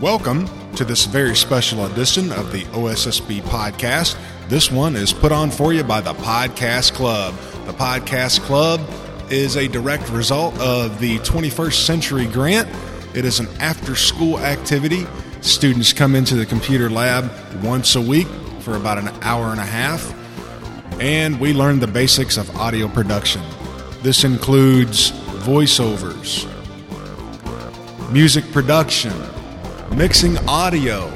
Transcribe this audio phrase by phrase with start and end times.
[0.00, 4.18] Welcome to this very special edition of the OSSB podcast.
[4.46, 7.34] This one is put on for you by the Podcast Club.
[7.64, 8.82] The Podcast Club
[9.30, 12.68] is a direct result of the 21st Century Grant.
[13.14, 15.06] It is an after school activity.
[15.40, 17.32] Students come into the computer lab
[17.64, 18.28] once a week
[18.60, 20.12] for about an hour and a half,
[21.00, 23.40] and we learn the basics of audio production.
[24.02, 25.12] This includes
[25.46, 26.44] voiceovers,
[28.12, 29.14] music production,
[29.94, 31.08] mixing audio,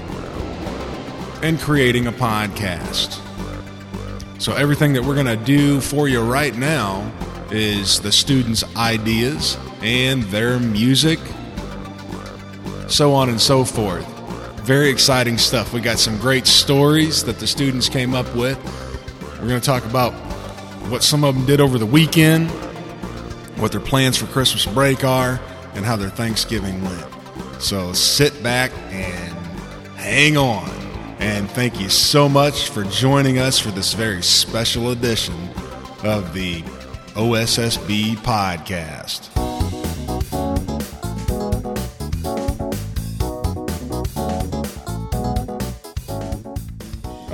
[1.43, 3.21] and creating a podcast.
[4.39, 7.13] So, everything that we're going to do for you right now
[7.51, 11.19] is the students' ideas and their music,
[12.89, 14.07] so on and so forth.
[14.61, 15.73] Very exciting stuff.
[15.73, 18.59] We got some great stories that the students came up with.
[19.41, 20.13] We're going to talk about
[20.91, 22.51] what some of them did over the weekend,
[23.59, 25.41] what their plans for Christmas break are,
[25.75, 27.20] and how their Thanksgiving went.
[27.61, 29.33] So sit back and
[29.97, 30.71] hang on.
[31.19, 35.35] And thank you so much for joining us for this very special edition
[36.03, 36.63] of the
[37.15, 39.40] OSSB podcast.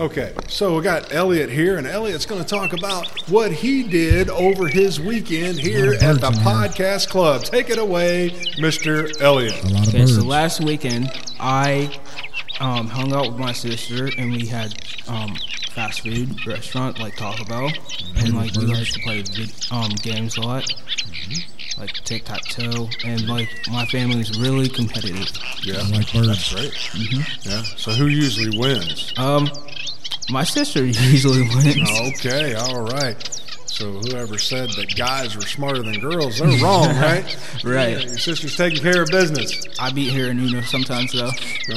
[0.07, 4.31] Okay, so we got Elliot here, and Elliot's going to talk about what he did
[4.31, 6.43] over his weekend here at the in here.
[6.45, 7.43] Podcast Club.
[7.43, 9.11] Take it away, Mr.
[9.21, 9.53] Elliot.
[9.65, 10.15] A lot of Okay, birds.
[10.15, 11.91] so last weekend I
[12.61, 15.35] um, hung out with my sister and we had um,
[15.73, 17.69] fast food restaurant like Taco Bell,
[18.17, 20.73] and like we like to play vid- um, games a lot,
[21.79, 25.29] like tic tac toe, and like my family is really competitive.
[25.65, 26.29] Yeah, I like birds.
[26.29, 27.45] that's right.
[27.45, 27.63] Yeah.
[27.77, 29.13] So who usually wins?
[29.17, 29.49] Um,
[30.31, 31.91] my sister usually wins.
[32.19, 33.17] Okay, all right.
[33.67, 37.25] So whoever said that guys were smarter than girls, they're wrong, right?
[37.63, 37.91] Right.
[37.91, 39.67] Yeah, your sister's taking care of business.
[39.79, 41.31] I beat her in Uno sometimes though.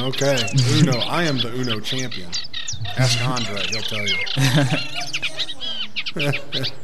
[0.07, 0.39] Okay.
[0.77, 0.97] Uno.
[0.99, 2.29] I am the Uno champion.
[2.97, 4.15] Ask Andre, he'll tell you.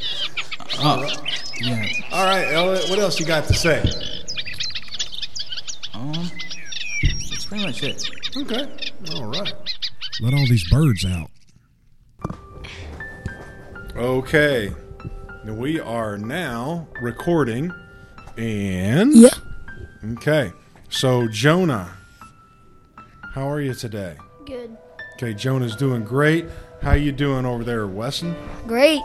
[0.77, 1.09] Oh,
[1.61, 1.85] yeah.
[2.11, 3.79] All right, Elliot, what else you got to say?
[5.93, 6.11] Um,
[7.29, 8.09] that's pretty much it.
[8.35, 8.65] Okay.
[9.15, 9.53] All right.
[10.21, 11.29] Let all these birds out.
[13.95, 14.73] Okay.
[15.45, 17.71] We are now recording
[18.35, 19.29] and Yeah.
[20.13, 20.51] Okay.
[20.89, 21.89] So Jonah,
[23.33, 24.17] how are you today?
[24.45, 24.75] Good.
[25.15, 26.45] Okay, Jonah's doing great.
[26.81, 28.35] How you doing over there, Wesson?
[28.67, 29.01] Great.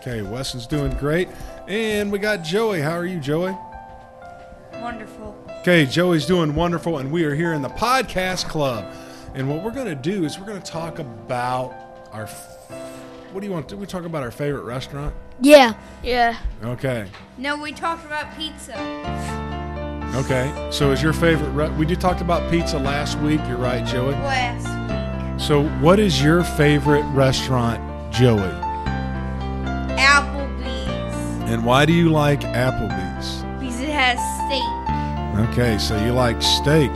[0.00, 1.28] Okay, Wesson's doing great.
[1.66, 2.82] And we got Joey.
[2.82, 3.56] How are you, Joey?
[4.74, 5.42] Wonderful.
[5.60, 8.92] Okay, Joey's doing wonderful, and we are here in the podcast club.
[9.32, 11.74] And what we're going to do is we're going to talk about
[12.12, 12.28] our.
[13.34, 13.76] What do you want to?
[13.76, 15.12] We talk about our favorite restaurant.
[15.40, 15.74] Yeah.
[16.04, 16.38] Yeah.
[16.62, 17.08] Okay.
[17.36, 18.74] No, we talked about pizza.
[20.14, 20.68] Okay.
[20.70, 21.50] So, is your favorite?
[21.50, 23.40] Re- we did talked about pizza last week.
[23.48, 24.12] You're right, Joey.
[24.12, 24.68] Last
[25.32, 25.40] week.
[25.40, 27.80] So, what is your favorite restaurant,
[28.14, 28.38] Joey?
[29.98, 33.42] Applebee's And why do you like Applebee's?
[33.58, 35.50] because it has steak.
[35.50, 36.92] Okay, so you like steak.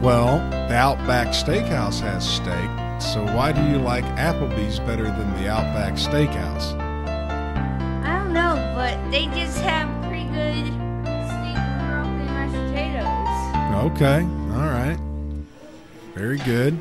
[0.00, 2.70] Well, the Outback Steakhouse has steak.
[3.12, 6.78] So why do you like Applebee's better than the Outback Steakhouse?
[8.04, 13.90] I don't know, but they just have pretty good steak broccoli and mashed potatoes.
[13.90, 14.22] Okay,
[14.54, 14.96] all right.
[16.14, 16.78] Very good.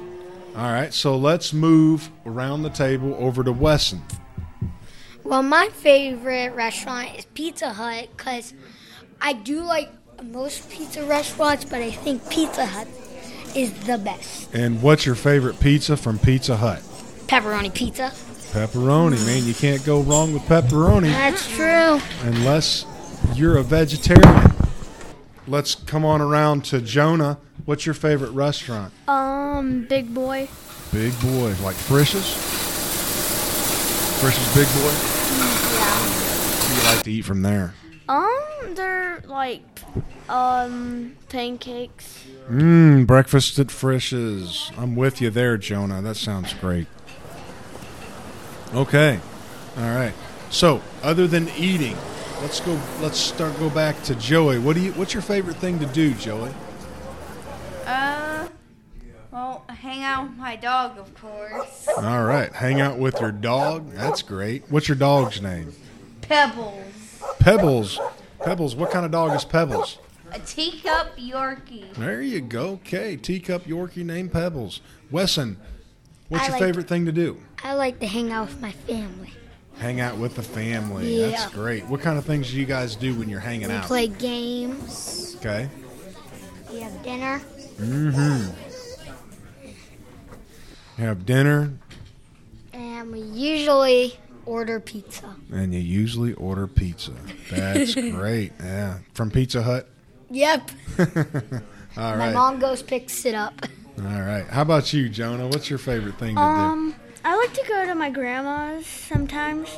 [0.55, 4.03] All right, so let's move around the table over to Wesson.
[5.23, 8.53] Well, my favorite restaurant is Pizza Hut because
[9.19, 9.91] I do like
[10.21, 12.87] most pizza restaurants, but I think Pizza Hut
[13.55, 14.53] is the best.
[14.53, 16.79] And what's your favorite pizza from Pizza Hut?
[17.27, 18.11] Pepperoni pizza.
[18.51, 19.45] Pepperoni, man.
[19.45, 21.11] You can't go wrong with pepperoni.
[21.11, 21.99] That's true.
[22.27, 22.85] unless
[23.35, 24.51] you're a vegetarian.
[25.47, 27.37] Let's come on around to Jonah.
[27.65, 28.93] What's your favorite restaurant?
[29.07, 30.47] Um, Big Boy.
[30.91, 32.33] Big Boy, like Frisch's.
[34.19, 34.93] Frisch's Big Boy.
[35.77, 35.99] Yeah.
[36.59, 37.73] What do you like to eat from there?
[38.09, 39.61] Um, they're like
[40.27, 42.25] um pancakes.
[42.49, 44.71] Mmm, breakfast at Frisch's.
[44.75, 46.01] I'm with you there, Jonah.
[46.01, 46.87] That sounds great.
[48.73, 49.19] Okay,
[49.77, 50.13] all right.
[50.49, 51.95] So, other than eating,
[52.41, 52.79] let's go.
[52.99, 53.57] Let's start.
[53.59, 54.57] Go back to Joey.
[54.57, 54.91] What do you?
[54.93, 56.51] What's your favorite thing to do, Joey?
[57.85, 58.47] Uh,
[59.29, 61.87] well, hang out with my dog, of course.
[61.95, 63.91] All right, hang out with your dog.
[63.91, 64.63] That's great.
[64.69, 65.73] What's your dog's name?
[66.21, 66.88] Pebbles.
[67.39, 67.99] Pebbles.
[68.39, 68.75] Pebbles.
[68.75, 69.97] What kind of dog is Pebbles?
[70.31, 71.91] A teacup Yorkie.
[71.95, 72.73] There you go.
[72.85, 74.81] Okay, teacup Yorkie named Pebbles.
[75.09, 75.57] Wesson,
[76.29, 77.39] what's I your like- favorite thing to do?
[77.63, 79.33] I like to hang out with my family.
[79.79, 81.19] Hang out with the family.
[81.21, 81.85] That's great.
[81.87, 83.85] What kind of things do you guys do when you're hanging We out?
[83.85, 85.35] play games.
[85.39, 85.69] Okay.
[86.71, 87.41] We have dinner.
[87.79, 88.51] Mm-hmm.
[91.01, 91.71] have dinner,
[92.73, 94.19] And we usually
[94.49, 95.35] order pizza.
[95.51, 97.11] and you usually order pizza.
[97.51, 98.51] That's great.
[98.59, 99.87] Yeah, from Pizza Hut.
[100.31, 100.71] Yep.
[100.99, 101.07] All
[101.97, 102.33] My right.
[102.33, 103.53] mom goes picks it up.
[103.99, 104.45] All right.
[104.47, 105.47] How about you, Jonah?
[105.47, 106.47] What's your favorite thing to do?
[106.47, 109.69] Um, I like to go to my grandma's sometimes.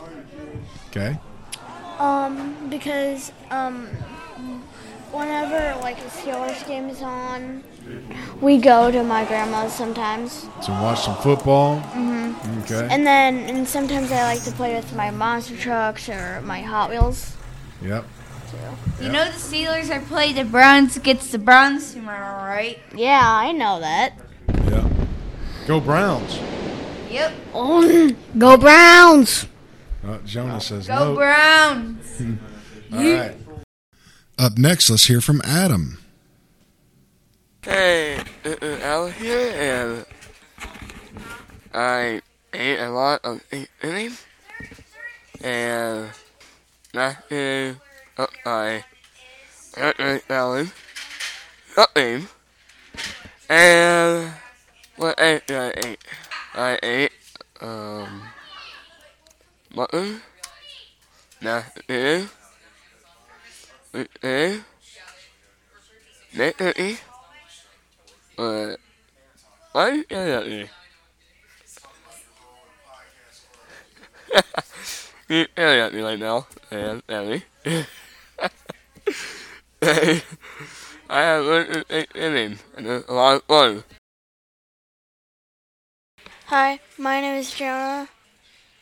[0.90, 1.18] Okay.
[2.00, 3.88] Um, because um,
[5.12, 7.64] whenever like a Steelers game is on,
[8.42, 10.48] we go to my grandma's sometimes.
[10.62, 11.80] So watch some football.
[11.94, 12.62] Mm-hmm.
[12.62, 12.88] Okay.
[12.90, 16.90] And then and sometimes I like to play with my monster trucks or my Hot
[16.90, 17.36] Wheels.
[17.82, 18.06] yep.
[19.00, 22.80] You know the Steelers are playing the Browns against the Browns tomorrow, right?
[22.94, 24.14] Yeah, I know that.
[24.70, 24.92] Yep.
[25.68, 26.38] Go Browns.
[27.10, 27.34] Yep.
[28.38, 29.48] Go Browns!
[30.06, 31.16] Uh, Jonah says Go no.
[31.16, 32.22] Browns.
[32.94, 33.36] All right.
[34.38, 36.01] Up next, let's hear from Adam.
[37.64, 40.06] Hey, uh, uh, Al here, and
[41.72, 42.22] I
[42.52, 44.18] ate a lot of eating,
[45.44, 46.10] and
[46.92, 47.76] that is
[48.48, 48.84] I
[49.78, 50.72] ate a salad,
[51.78, 52.28] nothing,
[53.48, 54.34] and
[54.96, 56.00] what else I eat?
[56.56, 57.12] I ate,
[57.62, 58.24] um,
[59.76, 60.20] mutton,
[61.44, 62.28] that is,
[63.94, 64.62] is,
[66.34, 66.98] Nathan,
[68.42, 68.80] but
[69.72, 70.66] why yelling at me?
[75.30, 77.44] You're at me right now, and Ellie.
[79.84, 80.22] I
[81.08, 81.86] have learned
[82.16, 83.84] inning, and it's a lot of fun.
[86.48, 88.10] Hi, my name is Jonah.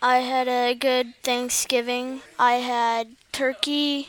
[0.01, 2.21] I had a good Thanksgiving.
[2.39, 4.07] I had turkey,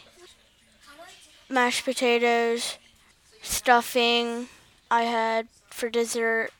[1.49, 2.79] mashed potatoes,
[3.43, 4.47] stuffing.
[4.91, 6.51] I had for dessert.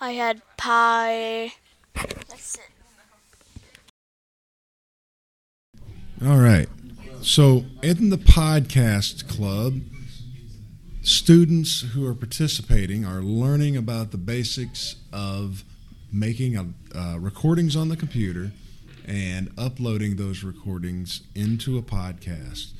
[0.00, 1.54] I had pie.
[1.94, 2.70] That's it.
[6.24, 6.68] All right.
[7.22, 9.80] So, in the podcast club,
[11.02, 15.64] students who are participating are learning about the basics of
[16.12, 16.66] making a,
[16.98, 18.52] uh, recordings on the computer
[19.06, 22.72] and uploading those recordings into a podcast.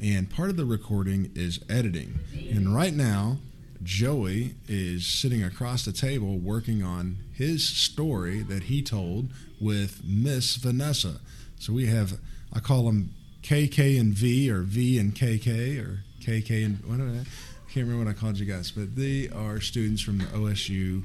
[0.00, 2.18] And part of the recording is editing.
[2.50, 3.38] And right now,
[3.82, 9.30] Joey is sitting across the table working on his story that he told
[9.60, 11.20] with Miss Vanessa.
[11.58, 12.18] So we have,
[12.52, 17.20] I call them KK and V, or V and KK, or KK and what I,
[17.20, 21.04] I can't remember what I called you guys, but they are students from the OSU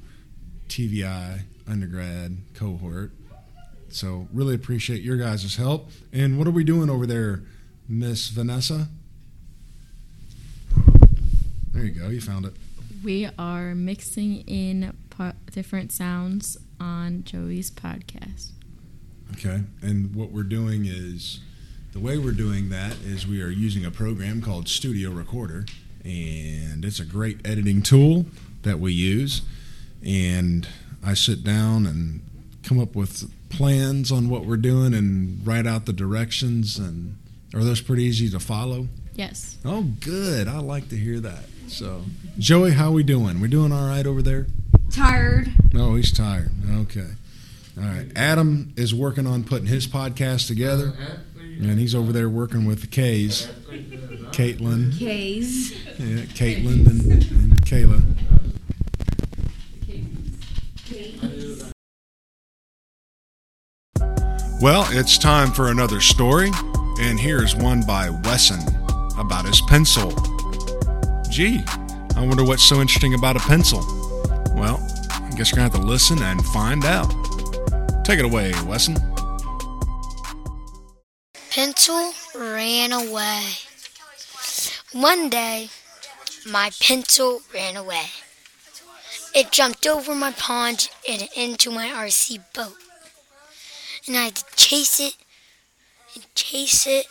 [0.68, 3.12] TVI undergrad cohort.
[3.90, 5.90] So really appreciate your guys' help.
[6.14, 7.44] And what are we doing over there,
[7.88, 8.88] Miss Vanessa?
[11.74, 12.10] There you go.
[12.10, 12.54] You found it.
[13.04, 18.50] We are mixing in po- different sounds on Joey's podcast.
[19.34, 19.62] Okay.
[19.82, 21.40] And what we're doing is
[21.94, 25.66] the way we're doing that is we are using a program called Studio Recorder,
[26.04, 28.26] and it's a great editing tool
[28.64, 29.42] that we use.
[30.06, 30.68] And
[31.04, 32.22] I sit down and
[32.64, 36.78] come up with plans on what we're doing and write out the directions.
[36.78, 37.18] And
[37.54, 38.88] are those pretty easy to follow?
[39.16, 39.58] Yes.
[39.66, 40.48] Oh, good.
[40.48, 41.44] I like to hear that.
[41.68, 42.04] So,
[42.38, 43.40] Joey, how we doing?
[43.40, 44.48] We doing all right over there?
[44.92, 45.52] Tired.
[45.74, 46.52] No, he's tired.
[46.82, 47.08] Okay.
[47.78, 48.08] All right.
[48.16, 50.94] Adam is working on putting his podcast together,
[51.42, 53.48] and he's over there working with the K's.
[54.32, 55.72] Caitlin, K's.
[56.00, 58.02] yeah, Caitlin, and, and Kayla.
[64.62, 66.52] Well, it's time for another story,
[67.00, 68.60] and here's one by Wesson
[69.18, 70.12] about his pencil.
[71.32, 71.64] Gee,
[72.18, 73.80] I wonder what's so interesting about a pencil.
[74.54, 77.10] Well, I guess you're gonna have to listen and find out.
[78.04, 78.98] Take it away, Wesson.
[81.50, 83.44] Pencil ran away.
[84.92, 85.70] One day,
[86.46, 88.08] my pencil ran away.
[89.34, 92.76] It jumped over my pond and into my RC boat.
[94.06, 95.16] And I had to chase it
[96.14, 97.06] and chase it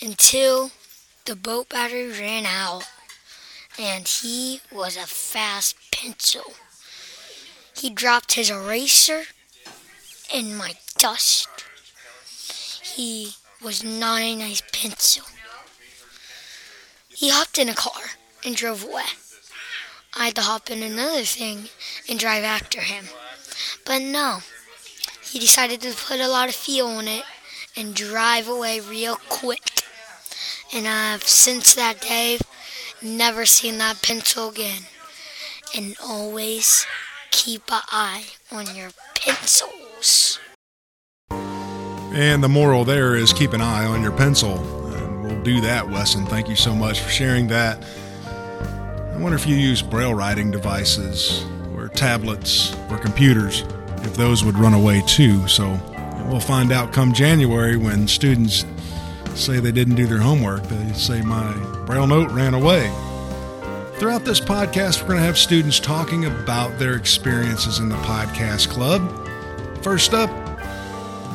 [0.00, 0.70] until
[1.26, 2.88] the boat battery ran out.
[3.78, 6.54] And he was a fast pencil.
[7.76, 9.24] He dropped his eraser
[10.34, 11.48] in my dust.
[12.82, 15.24] He was not a nice pencil.
[17.08, 18.02] He hopped in a car
[18.44, 19.04] and drove away.
[20.14, 21.68] I had to hop in another thing
[22.08, 23.04] and drive after him.
[23.84, 24.38] But no,
[25.22, 27.24] he decided to put a lot of fuel in it
[27.76, 29.82] and drive away real quick.
[30.72, 32.38] And I've since that day
[33.02, 34.82] never seen that pencil again
[35.76, 36.86] and always
[37.30, 40.38] keep an eye on your pencils.
[41.30, 44.58] And the moral there is keep an eye on your pencil.
[44.94, 46.26] And we'll do that, Wesson.
[46.26, 47.84] Thank you so much for sharing that.
[48.24, 53.64] I wonder if you use braille writing devices or tablets or computers,
[53.98, 55.46] if those would run away too.
[55.48, 55.78] So
[56.28, 58.64] we'll find out come January when students
[59.38, 60.64] say they didn't do their homework.
[60.64, 61.52] They say my
[61.86, 62.92] BrailleNote ran away.
[63.98, 68.68] Throughout this podcast, we're going to have students talking about their experiences in the podcast
[68.68, 69.02] club.
[69.82, 70.30] First up,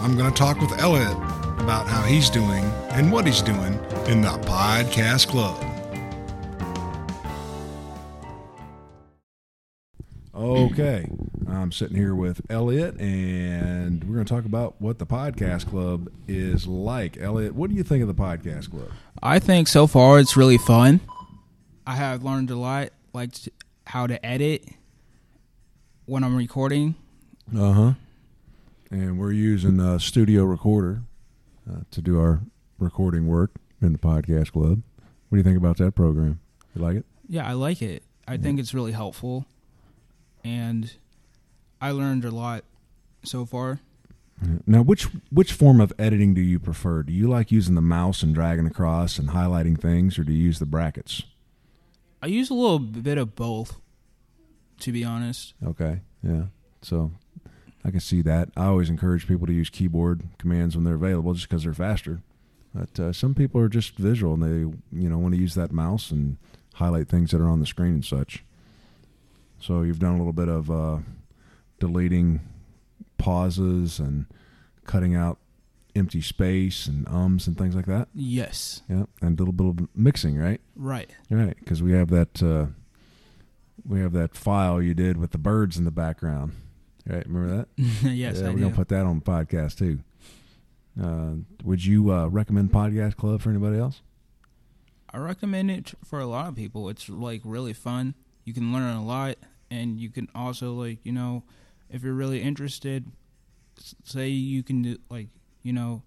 [0.03, 1.17] I'm going to talk with Elliot
[1.59, 3.73] about how he's doing and what he's doing
[4.07, 5.61] in the podcast club.
[10.35, 11.09] Okay,
[11.55, 16.09] I'm sitting here with Elliot, and we're going to talk about what the podcast club
[16.27, 17.17] is like.
[17.17, 18.89] Elliot, what do you think of the podcast club?
[19.21, 21.01] I think so far it's really fun.
[21.85, 23.31] I have learned a lot, like
[23.87, 24.67] how to edit
[26.05, 26.95] when I'm recording.
[27.55, 27.93] Uh huh.
[28.89, 31.01] And we're using a studio recorder
[31.69, 32.41] uh, to do our
[32.79, 34.81] recording work in the podcast club.
[35.29, 36.39] What do you think about that program?
[36.75, 37.05] You like it?
[37.27, 38.03] Yeah, I like it.
[38.27, 39.45] I think it's really helpful,
[40.43, 40.93] and
[41.83, 42.63] I learned a lot
[43.23, 43.81] so far.
[44.65, 47.03] Now, which which form of editing do you prefer?
[47.03, 50.41] Do you like using the mouse and dragging across and highlighting things, or do you
[50.41, 51.23] use the brackets?
[52.21, 53.81] I use a little bit of both,
[54.79, 55.55] to be honest.
[55.61, 56.43] Okay, yeah.
[56.81, 57.11] So
[57.83, 58.47] I can see that.
[58.55, 62.21] I always encourage people to use keyboard commands when they're available, just because they're faster.
[62.73, 65.73] But uh, some people are just visual and they, you know, want to use that
[65.73, 66.37] mouse and
[66.75, 68.45] highlight things that are on the screen and such.
[69.59, 70.99] So you've done a little bit of uh,
[71.87, 72.39] deleting
[73.17, 74.25] pauses and
[74.85, 75.37] cutting out
[75.95, 78.07] empty space and ums and things like that.
[78.15, 80.61] Yes, Yeah, and a little bit of mixing, right?
[80.75, 81.09] right.
[81.29, 82.67] Right, because we have that uh,
[83.87, 86.53] we have that file you did with the birds in the background.
[87.05, 87.67] Right, remember that?
[88.11, 88.61] yes, yeah, I we're do.
[88.63, 89.99] gonna put that on the podcast too.
[91.01, 94.01] Uh, would you uh, recommend Podcast Club for anybody else?
[95.11, 96.87] I recommend it for a lot of people.
[96.89, 98.13] It's like really fun.
[98.45, 99.35] You can learn a lot,
[99.69, 101.43] and you can also like you know,
[101.89, 103.05] if you're really interested,
[104.03, 105.27] say you can do like
[105.61, 106.03] you know,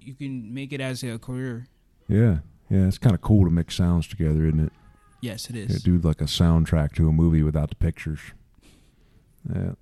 [0.00, 1.66] you can make it as a career.
[2.08, 2.38] Yeah,
[2.70, 4.72] yeah, it's kind of cool to mix sounds together, isn't it?
[5.20, 5.70] Yes, it is.
[5.70, 8.20] Yeah, do like a soundtrack to a movie without the pictures.
[9.52, 9.72] Yeah.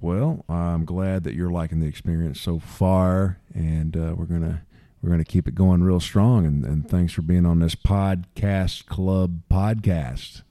[0.00, 4.62] Well, I'm glad that you're liking the experience so far, and uh, we're gonna
[5.00, 6.46] we're gonna keep it going real strong.
[6.46, 10.42] And, and thanks for being on this podcast club podcast.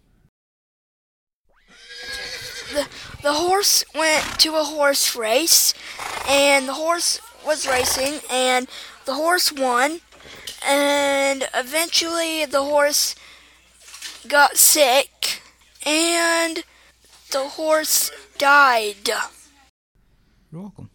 [3.23, 5.73] The horse went to a horse race
[6.27, 8.67] and the horse was racing and
[9.05, 10.01] the horse won
[10.67, 13.15] and eventually the horse
[14.27, 15.41] got sick
[15.85, 16.63] and
[17.31, 19.09] the horse died
[20.51, 20.89] You're welcome.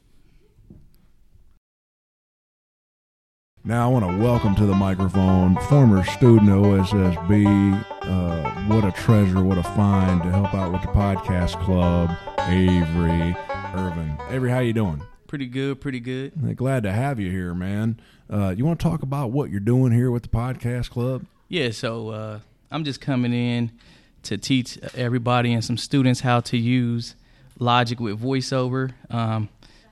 [3.68, 7.84] Now I want to welcome to the microphone former student of OSSB.
[8.00, 12.08] Uh, what a treasure, what a find to help out with the podcast club,
[12.48, 13.36] Avery
[13.74, 14.16] Irvin.
[14.30, 15.02] Avery, how you doing?
[15.26, 16.56] Pretty good, pretty good.
[16.56, 18.00] Glad to have you here, man.
[18.32, 21.26] Uh, you want to talk about what you're doing here with the podcast club?
[21.50, 23.70] Yeah, so uh, I'm just coming in
[24.22, 27.16] to teach everybody and some students how to use
[27.58, 29.50] Logic with VoiceOver, um,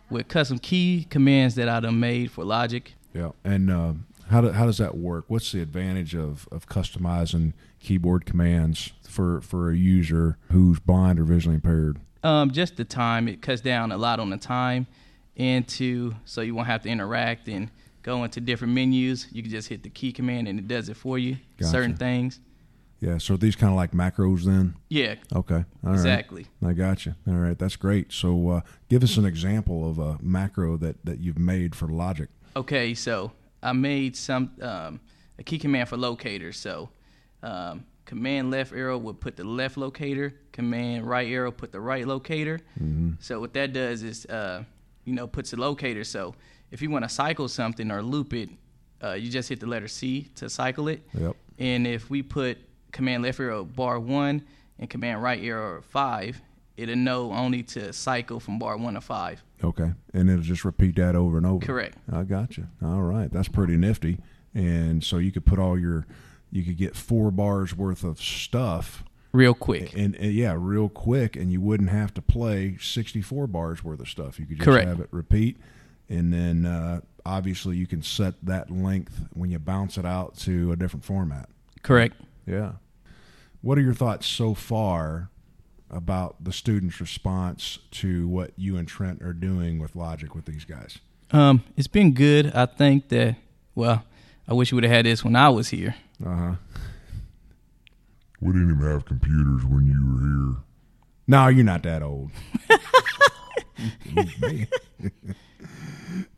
[0.08, 2.94] with custom key commands that I done made for Logic.
[3.16, 3.30] Yeah.
[3.44, 3.92] And uh,
[4.28, 5.24] how do, how does that work?
[5.28, 11.24] What's the advantage of, of customizing keyboard commands for for a user who's blind or
[11.24, 11.98] visually impaired?
[12.22, 14.86] Um, just the time it cuts down a lot on the time,
[15.36, 17.70] and to so you won't have to interact and
[18.02, 19.26] go into different menus.
[19.32, 21.36] You can just hit the key command and it does it for you.
[21.58, 21.70] Gotcha.
[21.70, 22.40] Certain things.
[23.00, 23.18] Yeah.
[23.18, 24.74] So these kind of like macros then?
[24.88, 25.54] Yeah, Okay.
[25.84, 25.92] All right.
[25.94, 26.46] exactly.
[26.64, 27.14] I got you.
[27.28, 28.10] All right, that's great.
[28.12, 32.28] So, uh, give us an example of a macro that, that you've made for Logic.
[32.56, 33.32] Okay, so
[33.62, 35.00] I made some um,
[35.38, 36.52] a key command for locator.
[36.52, 36.88] So
[37.42, 40.34] um, command left arrow would put the left locator.
[40.52, 42.60] Command right arrow put the right locator.
[43.20, 44.64] So what that does is, uh,
[45.04, 46.02] you know, puts the locator.
[46.02, 46.34] So
[46.70, 48.48] if you want to cycle something or loop it,
[49.04, 51.06] uh, you just hit the letter C to cycle it.
[51.12, 51.36] Yep.
[51.58, 52.56] And if we put
[52.90, 54.42] command left arrow bar one
[54.78, 56.40] and command right arrow five,
[56.76, 59.42] it'll know only to cycle from bar one to five.
[59.64, 61.64] Okay, and it'll just repeat that over and over.
[61.64, 61.96] Correct.
[62.12, 62.66] I got you.
[62.82, 64.18] All right, that's pretty nifty.
[64.54, 66.06] And so you could put all your,
[66.50, 69.92] you could get four bars worth of stuff, Real quick.
[69.94, 74.08] and, and yeah, real quick, and you wouldn't have to play sixty-four bars worth of
[74.08, 74.38] stuff.
[74.38, 74.88] You could just Correct.
[74.88, 75.58] have it repeat,
[76.08, 80.72] and then uh, obviously you can set that length when you bounce it out to
[80.72, 81.48] a different format.
[81.82, 82.16] Correct.
[82.46, 82.72] Yeah.
[83.60, 85.28] What are your thoughts so far
[85.96, 90.64] about the students' response to what you and Trent are doing with Logic with these
[90.64, 90.98] guys?
[91.32, 92.52] Um, it's been good.
[92.54, 93.36] I think that.
[93.74, 94.04] Well,
[94.46, 95.96] I wish you would have had this when I was here.
[96.24, 96.54] Uh huh.
[98.40, 100.56] We didn't even have computers when you were here.
[101.26, 102.30] No, you're not that old.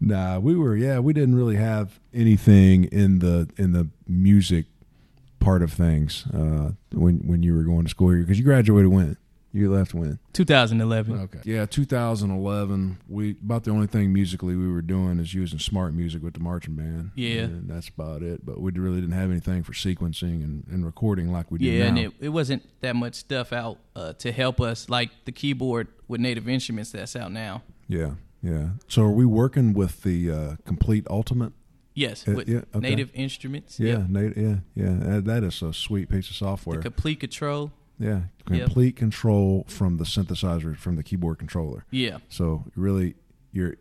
[0.00, 0.77] nah, we were.
[0.77, 4.67] Yeah, we didn't really have anything in the in the music
[5.41, 8.91] part of things uh, when when you were going to school here because you graduated
[8.91, 9.17] when
[9.52, 11.19] you left when 2011.
[11.21, 16.21] okay yeah 2011 we about the only thing musically we were doing is using SmartMusic
[16.21, 17.43] with the marching band Yeah.
[17.43, 21.33] and that's about it but we really didn't have anything for sequencing and, and recording
[21.33, 24.31] like we do Yeah, now and it, it wasn't that much stuff out uh, to
[24.33, 27.62] help us, like the keyboard with Native Instruments that's out now.
[27.88, 28.12] yeah
[28.43, 31.52] yeah so are we working with the uh, Komplete Ultimate
[31.95, 32.78] Yes, Uh, with yeah, okay.
[32.90, 33.81] Native Instruments.
[33.81, 34.09] yeah Yep.
[34.09, 37.73] nat- yeah yeah that, that is a sweet piece of software Komplete Kontrol.
[37.99, 38.67] Yeah, Yep.
[38.67, 41.85] Komplete Kontrol from the synthesizer, from the keyboard controller.
[41.90, 42.19] Yeah.
[42.28, 43.14] So really,
[43.52, 43.75] you're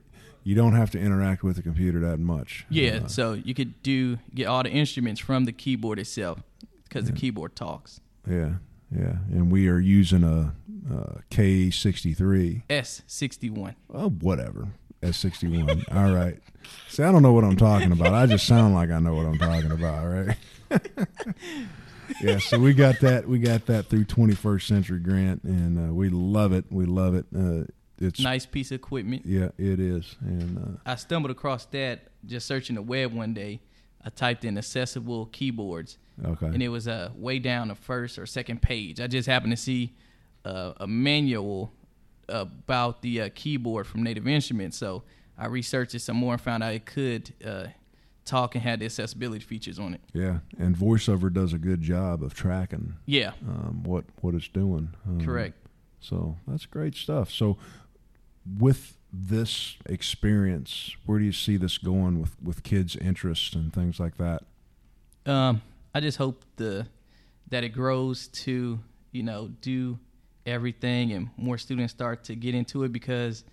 [0.44, 2.66] you don't have to interact with the computer that much.
[2.70, 6.40] Yeah, Uh, so you could do get all the instruments from the keyboard itself
[6.84, 8.00] because the keyboard talks.
[8.30, 8.54] yeah,
[8.96, 9.18] yeah.
[9.30, 10.54] And we are using a,
[10.94, 12.64] uh K sixty three.
[12.70, 13.76] S sixty one.
[13.94, 14.70] Oh, whatever.
[15.04, 15.84] S sixty one.
[15.92, 16.40] All right.
[16.88, 18.14] See, I don't know what I'm talking about.
[18.14, 20.38] I just sound like I know what I'm talking about, right?
[22.22, 22.38] yeah.
[22.40, 23.28] So we got that.
[23.28, 26.66] We got that through 21st Century Grant, and uh, we love it.
[26.70, 27.26] We love it.
[27.36, 27.66] Uh,
[28.00, 29.26] it's Nice piece of equipment.
[29.26, 30.16] Yeah, it is.
[30.22, 33.62] And uh, I stumbled across that just searching the web one day.
[34.06, 35.98] I typed in accessible keyboards.
[36.24, 36.48] Okay.
[36.48, 39.00] And it was uh, way down the first or second page.
[39.02, 39.96] I just happened to see
[40.46, 41.74] uh, a manual
[42.30, 44.78] about the uh, keyboard from Native Instruments.
[44.78, 45.04] So
[45.38, 47.68] I researched it some more and found out it could uh,
[48.28, 50.02] talk and had the accessibility features on it.
[50.14, 52.96] Yeah, and voiceover does a good job of tracking.
[53.06, 53.32] Yeah.
[53.48, 54.90] um, what what it's doing.
[55.08, 55.56] Um, Correct.
[56.00, 57.32] So that's great stuff.
[57.32, 57.58] So
[58.60, 64.00] with this experience, where do you see this going with with kids' interests and things
[64.00, 64.44] like that?
[65.26, 65.62] Um,
[65.94, 66.88] I just hope the
[67.50, 68.80] that it grows to
[69.12, 69.98] you know do
[70.46, 73.44] everything and more students start to get into it because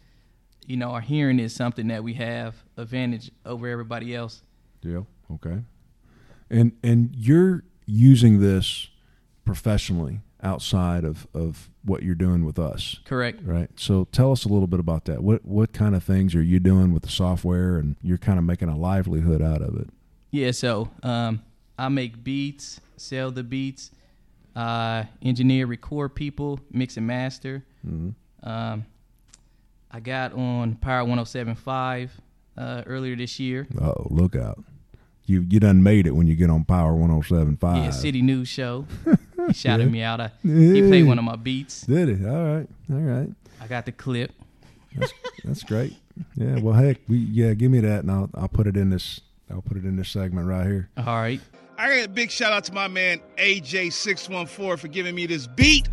[0.67, 4.43] you know our hearing is something that we have advantage over everybody else.
[4.85, 5.03] Yeah.
[5.33, 5.63] Okay.
[6.51, 8.89] And and you're using this
[9.45, 13.01] professionally outside of, of what you're doing with us.
[13.05, 13.41] Correct.
[13.45, 13.71] Right.
[13.77, 15.23] So tell us a little bit about that.
[15.23, 18.45] What what kind of things are you doing with the software and you're kind of
[18.45, 19.89] making a livelihood out of it?
[20.31, 21.43] Yeah, so um,
[21.79, 23.93] I make beats, sell the beats,
[24.57, 27.65] uh, engineer, record people, mix and master.
[27.87, 28.15] Mhm.
[28.43, 28.85] Um,
[29.91, 32.11] I got on Power 107.5
[32.59, 33.69] uh, earlier this year.
[33.81, 34.63] Oh, look out.
[35.27, 37.77] You you done made it when you get on Power 107.5.
[37.77, 38.87] Yeah, City News Show.
[39.47, 39.89] he shouted Yeah.
[39.91, 40.21] me out.
[40.21, 41.83] I, He played one of my beats.
[41.83, 42.27] Did it?
[42.27, 42.69] All right.
[42.93, 43.29] All right.
[43.61, 44.33] I got the clip.
[44.97, 45.13] That's
[45.45, 45.97] that's great.
[46.37, 49.21] Yeah, well heck, we yeah, give me that and I'll I'll put it in this
[49.51, 50.89] I'll put it in this segment right here.
[50.99, 51.41] All right.
[51.77, 55.89] I got a big shout out to my man AJ614 for giving me this beat.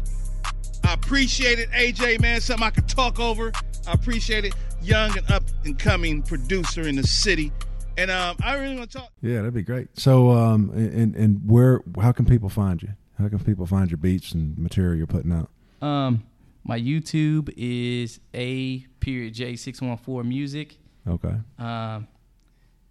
[0.84, 2.41] I appreciate it, AJ, man.
[2.41, 3.52] Something I could talk over.
[3.88, 4.54] I appreciate it.
[4.84, 7.52] Young and up and coming producer in the city.
[7.97, 9.12] And um, I really want to talk.
[9.21, 9.88] Yeah, that'd be great.
[9.97, 12.89] So um and and where how can people find you?
[13.19, 15.49] How can people find your beats and material you're putting out?
[15.86, 16.23] Um,
[16.63, 20.77] my YouTube is a period J six one four music.
[21.08, 21.34] Okay.
[21.60, 22.08] Um,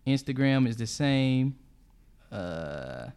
[0.07, 1.57] Instagram is the same.
[2.31, 3.09] Uh,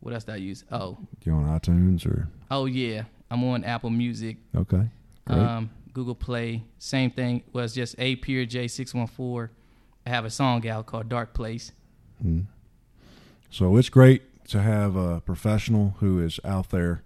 [0.00, 0.64] what else do I use?
[0.70, 4.36] Oh, You on iTunes or oh yeah, I'm on Apple Music.
[4.54, 4.88] Okay.
[5.26, 5.38] Great.
[5.38, 7.42] Um, Google Play, same thing.
[7.52, 9.50] Was just a period J six one four.
[10.06, 11.72] I have a song out called Dark Place.
[12.24, 12.46] Mhm.
[13.50, 17.02] So it's great to have a professional who is out there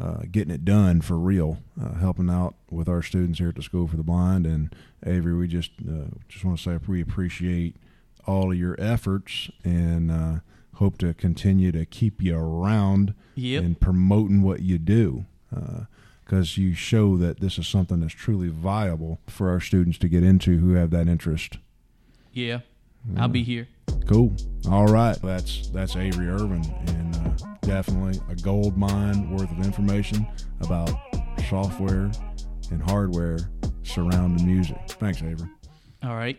[0.00, 3.62] uh, getting it done for real, uh, helping out with our students here at the
[3.62, 4.46] School for the Blind.
[4.46, 7.76] And Avery, we just uh, just want to say we appreciate
[8.26, 10.40] all of your efforts and uh,
[10.76, 13.62] hope to continue to keep you around Yep.
[13.64, 15.26] and promoting what you do.
[16.24, 20.22] Because you show that this is something that's truly viable for our students to get
[20.22, 21.58] into who have that interest.
[22.32, 22.60] Yeah,
[23.16, 23.68] I'll be here.
[24.06, 24.34] Cool.
[24.68, 25.16] All right.
[25.22, 30.26] That's that's Avery Irvin, and uh, definitely a gold mine worth of information
[30.60, 30.90] about
[31.48, 32.10] software
[32.70, 33.38] and hardware
[33.82, 34.78] surrounding music.
[34.88, 35.48] Thanks, Avery.
[36.02, 36.38] All right.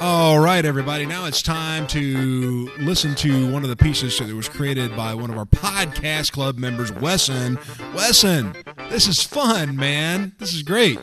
[0.00, 1.06] All right, everybody.
[1.06, 5.30] Now it's time to listen to one of the pieces that was created by one
[5.30, 7.58] of our podcast club members, Wesson.
[7.94, 8.54] Wesson,
[8.90, 10.34] this is fun, man.
[10.38, 10.98] This is great.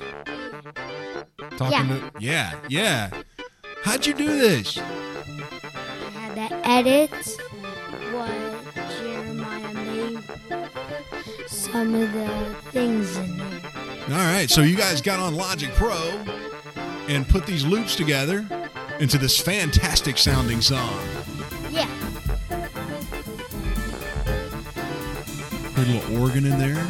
[1.61, 2.09] Talking Yeah.
[2.09, 3.09] to yeah, yeah.
[3.83, 4.77] How'd you do this?
[4.77, 4.81] I
[6.13, 7.11] had to edit
[8.11, 8.31] what
[8.99, 10.19] Jeremiah made.
[11.47, 13.47] some of the things in there.
[14.09, 15.95] All right, so you guys got on Logic Pro
[17.07, 18.45] and put these loops together
[18.99, 20.99] into this fantastic sounding song.
[21.69, 21.85] Yeah.
[25.75, 26.83] Heard a little organ in there.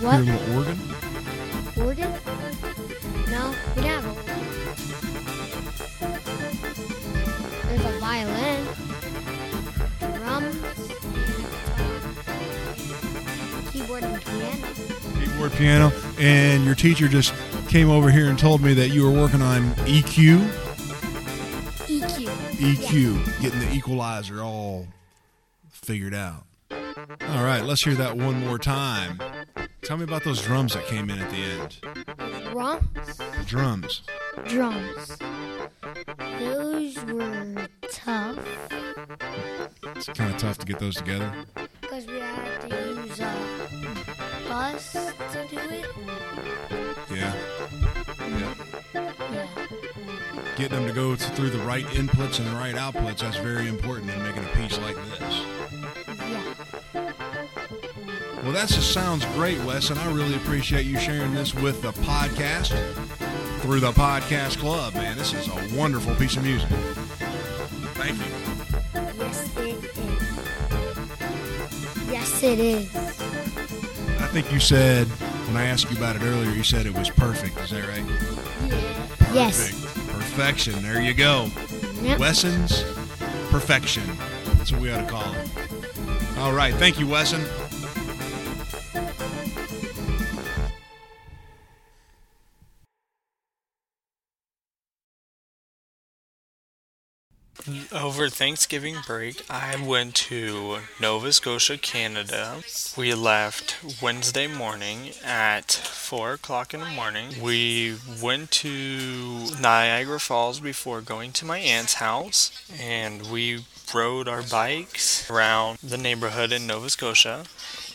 [0.00, 0.16] What?
[0.16, 0.58] Heard a little.
[0.58, 0.78] Organ?
[8.12, 8.66] Violin,
[10.16, 10.56] drums,
[13.72, 14.68] keyboard and piano.
[15.18, 17.32] Keyboard, piano, and your teacher just
[17.68, 20.46] came over here and told me that you were working on EQ.
[21.86, 22.28] EQ.
[22.58, 24.86] EQ, getting the equalizer all
[25.70, 26.44] figured out.
[26.70, 29.22] All right, let's hear that one more time.
[29.80, 31.78] Tell me about those drums that came in at the end.
[32.52, 32.82] Drums?
[33.46, 34.02] Drums.
[34.46, 35.18] Drums.
[36.38, 36.71] Those
[40.14, 41.32] kind of tough to get those together.
[41.80, 43.34] because we had to use a
[44.48, 45.86] bus to do it.
[47.10, 47.34] Yeah.
[48.20, 48.54] Yeah.
[48.94, 49.46] Yeah.
[50.56, 53.68] Getting them to go th- through the right inputs and the right outputs, that's very
[53.68, 55.42] important in making a piece like this.
[56.18, 56.54] Yeah.
[58.42, 61.92] Well, that just sounds great, Wes, and I really appreciate you sharing this with the
[61.92, 62.72] podcast
[63.60, 65.16] through the Podcast Club, man.
[65.16, 66.68] This is a wonderful piece of music.
[67.94, 68.24] Thank you.
[69.18, 69.98] Yes.
[72.42, 72.94] Yes, it is.
[74.20, 75.06] I think you said,
[75.46, 77.56] when I asked you about it earlier, you said it was perfect.
[77.60, 78.04] Is that right?
[79.32, 79.70] Yes.
[79.70, 80.08] Perfect.
[80.08, 80.82] Perfection.
[80.82, 81.48] There you go.
[82.02, 82.18] Yep.
[82.18, 82.82] Wesson's
[83.50, 84.02] perfection.
[84.56, 86.38] That's what we ought to call it.
[86.38, 86.74] All right.
[86.74, 87.44] Thank you, Wesson.
[98.12, 102.62] Over Thanksgiving break, I went to Nova Scotia, Canada.
[102.94, 107.40] We left Wednesday morning at 4 o'clock in the morning.
[107.40, 114.42] We went to Niagara Falls before going to my aunt's house, and we rode our
[114.42, 117.44] bikes around the neighborhood in Nova Scotia.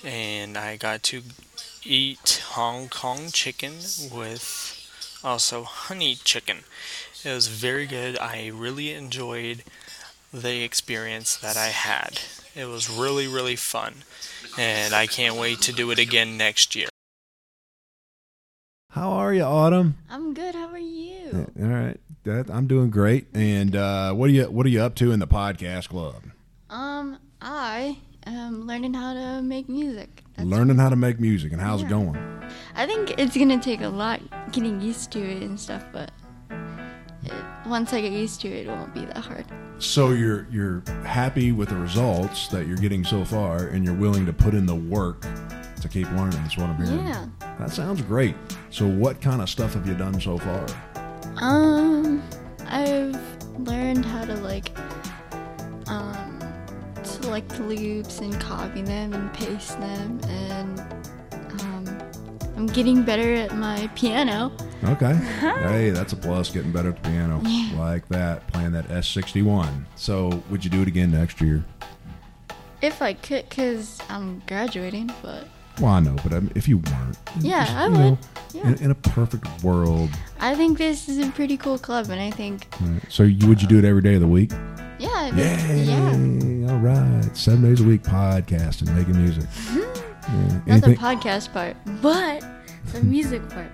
[0.04, 1.22] And I got to
[1.84, 3.76] eat Hong Kong chicken
[4.12, 4.74] with
[5.24, 6.64] also honey chicken.
[7.24, 8.18] It was very good.
[8.18, 9.64] I really enjoyed
[10.42, 12.20] the experience that I had.
[12.56, 13.94] It was really, really fun.
[14.58, 16.88] And I can't wait to do it again next year.
[18.92, 19.98] How are you, Autumn?
[20.10, 20.56] I'm good.
[20.56, 21.48] How are you?
[21.60, 22.00] All right.
[22.24, 23.28] That, I'm doing great.
[23.34, 26.24] And uh, what are you What are you up to in the podcast club?
[26.70, 30.24] Um, I am learning how to make music.
[30.40, 32.16] Learning how to make music, and how's it going?
[32.76, 34.22] I think it's gonna take a lot
[34.52, 36.12] getting used to it and stuff, but it,
[37.70, 39.46] once I get used to it, it won't be that hard.
[39.80, 44.26] So you're you're happy with the results that you're getting so far, and you're willing
[44.26, 45.26] to put in the work
[45.82, 46.42] to keep learning.
[46.42, 47.06] That's what I'm hearing.
[47.06, 47.28] Yeah.
[47.60, 48.36] That sounds great.
[48.70, 50.66] So what kind of stuff have you done so far?
[51.38, 52.24] Um,
[52.68, 53.20] I've
[53.60, 54.72] learned how to like
[55.88, 56.40] um
[57.04, 60.80] select loops and copy them and paste them, and
[62.58, 64.52] I'm getting better at my piano.
[64.84, 65.14] Okay.
[65.40, 66.50] hey, that's a plus.
[66.50, 67.78] Getting better at the piano, Yeah.
[67.80, 68.48] like that.
[68.48, 69.86] Playing that S61.
[69.96, 71.64] So would you do it again next year?
[72.82, 75.48] If I could, cause I'm graduating, but
[75.80, 77.98] Well, I know, but um, if you weren't, Yeah, just, I would.
[77.98, 78.18] know,
[78.54, 78.68] Yeah.
[78.70, 80.10] in, in a perfect world.
[80.40, 83.02] I think this is a pretty cool club, and I think Right.
[83.10, 84.52] So you would you do it every day of the week?
[85.00, 85.84] yeah, Yay!
[85.84, 86.72] yeah.
[86.72, 89.46] All right, seven days a week, podcasting, making music.
[90.28, 90.62] Yeah.
[90.66, 92.44] Not the podcast part, but
[92.94, 93.72] the music part.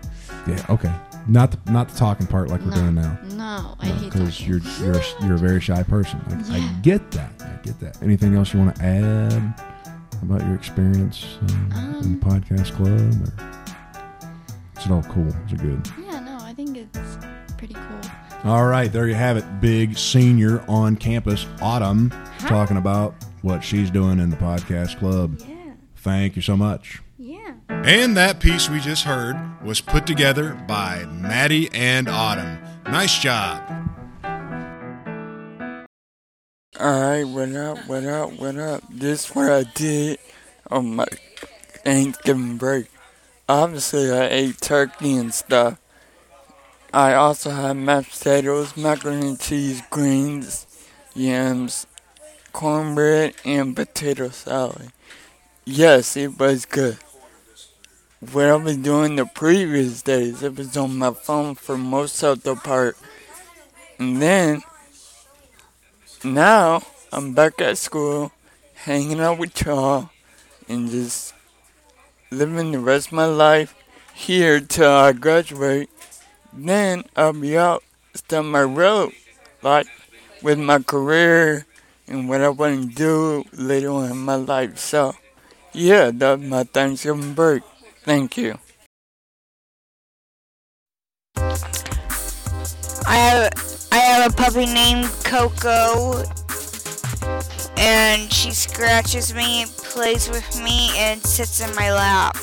[0.47, 0.65] yeah.
[0.69, 0.93] Okay.
[1.27, 3.17] Not the not the talking part like we're doing now.
[3.31, 6.21] No, I hate because you're you're a, you're a very shy person.
[6.49, 7.31] I, I get that.
[7.41, 8.01] I get that.
[8.03, 9.53] Anything else you want to add
[10.21, 11.37] about your experience
[11.73, 12.89] uh, in the podcast club?
[12.89, 15.27] Or is it all cool?
[15.45, 15.87] Is it good?
[16.05, 17.17] Yeah, no, I think it's
[17.57, 18.01] pretty cool.
[18.43, 19.45] All right, there you have it.
[19.61, 25.39] Big senior on campus, Autumn, talking about what she's doing in the podcast club.
[25.39, 25.52] Yeah.
[26.03, 27.01] Thank you so much.
[27.17, 27.53] Yeah.
[27.69, 32.59] And that piece we just heard was put together by Maddie and Autumn.
[32.85, 33.63] Nice job.
[36.77, 38.83] Alright, what up, what up, what up?
[38.89, 40.19] This is what I did
[40.69, 41.05] on my
[41.85, 42.87] Thanksgiving break.
[43.47, 45.79] Obviously, I ate turkey and stuff.
[46.93, 50.67] I also had mashed potatoes, macaroni and cheese, greens,
[51.15, 51.87] yams,
[52.51, 54.91] cornbread, and potato salad.
[55.65, 56.97] Yes, it was good.
[58.19, 62.43] What I was doing the previous days, it was on my phone for most of
[62.43, 62.97] the part.
[63.97, 64.63] And then,
[66.21, 68.33] now I'm back at school,
[68.73, 70.09] hanging out with y'all,
[70.67, 71.33] and just
[72.29, 73.73] living the rest of my life
[74.13, 75.89] here till I graduate.
[76.51, 79.13] Then I'll be out, start my road,
[79.61, 79.87] like
[80.41, 81.65] with my career
[82.07, 84.77] and what I want to do later on in my life.
[84.77, 85.15] So,
[85.73, 87.63] yeah, that's my Thanksgiving break.
[88.03, 88.57] Thank you.
[93.05, 93.51] I have
[93.91, 96.23] I have a puppy named Coco,
[97.77, 102.37] and she scratches me, plays with me, and sits in my lap.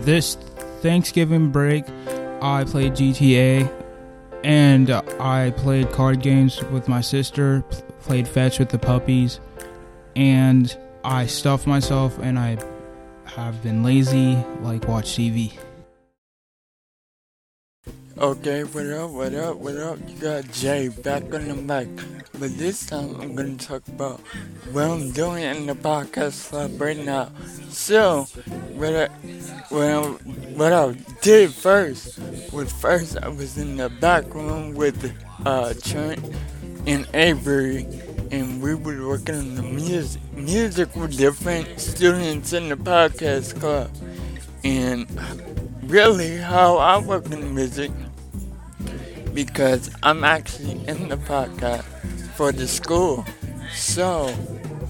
[0.00, 0.36] This
[0.80, 1.84] Thanksgiving break,
[2.40, 3.77] I played GTA,
[4.44, 7.64] and I played card games with my sister,
[8.00, 9.40] played fetch with the puppies,
[10.16, 12.58] and I stuffed myself, and I
[13.24, 15.52] have been lazy, like watch TV.
[18.20, 19.98] Okay, what up, what up, what up?
[20.08, 21.88] You got Jay back on the mic.
[22.32, 24.18] But this time I'm gonna talk about
[24.72, 27.30] what I'm doing in the podcast club right now.
[27.70, 28.24] So,
[28.74, 29.06] what I,
[29.68, 30.00] what I,
[30.58, 32.18] what I did first
[32.52, 35.14] was first I was in the back room with
[35.46, 36.18] uh, Trent
[36.88, 37.86] and Avery,
[38.32, 43.92] and we were working on the music, music with different students in the podcast club.
[44.64, 45.06] And
[45.84, 47.92] really, how I work in the music
[49.34, 51.84] because I'm actually in the podcast
[52.34, 53.24] for the school.
[53.74, 54.34] So,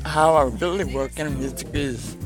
[0.04, 2.16] how I really work in music is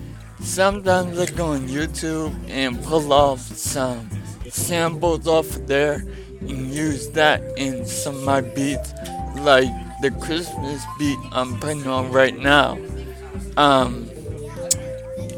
[0.41, 4.09] sometimes I go on YouTube and pull off some
[4.49, 6.05] samples off there
[6.41, 8.93] and use that in some of my beats,
[9.37, 9.71] like
[10.03, 12.79] the Christmas beat I'm putting on right now.
[13.57, 14.11] Um,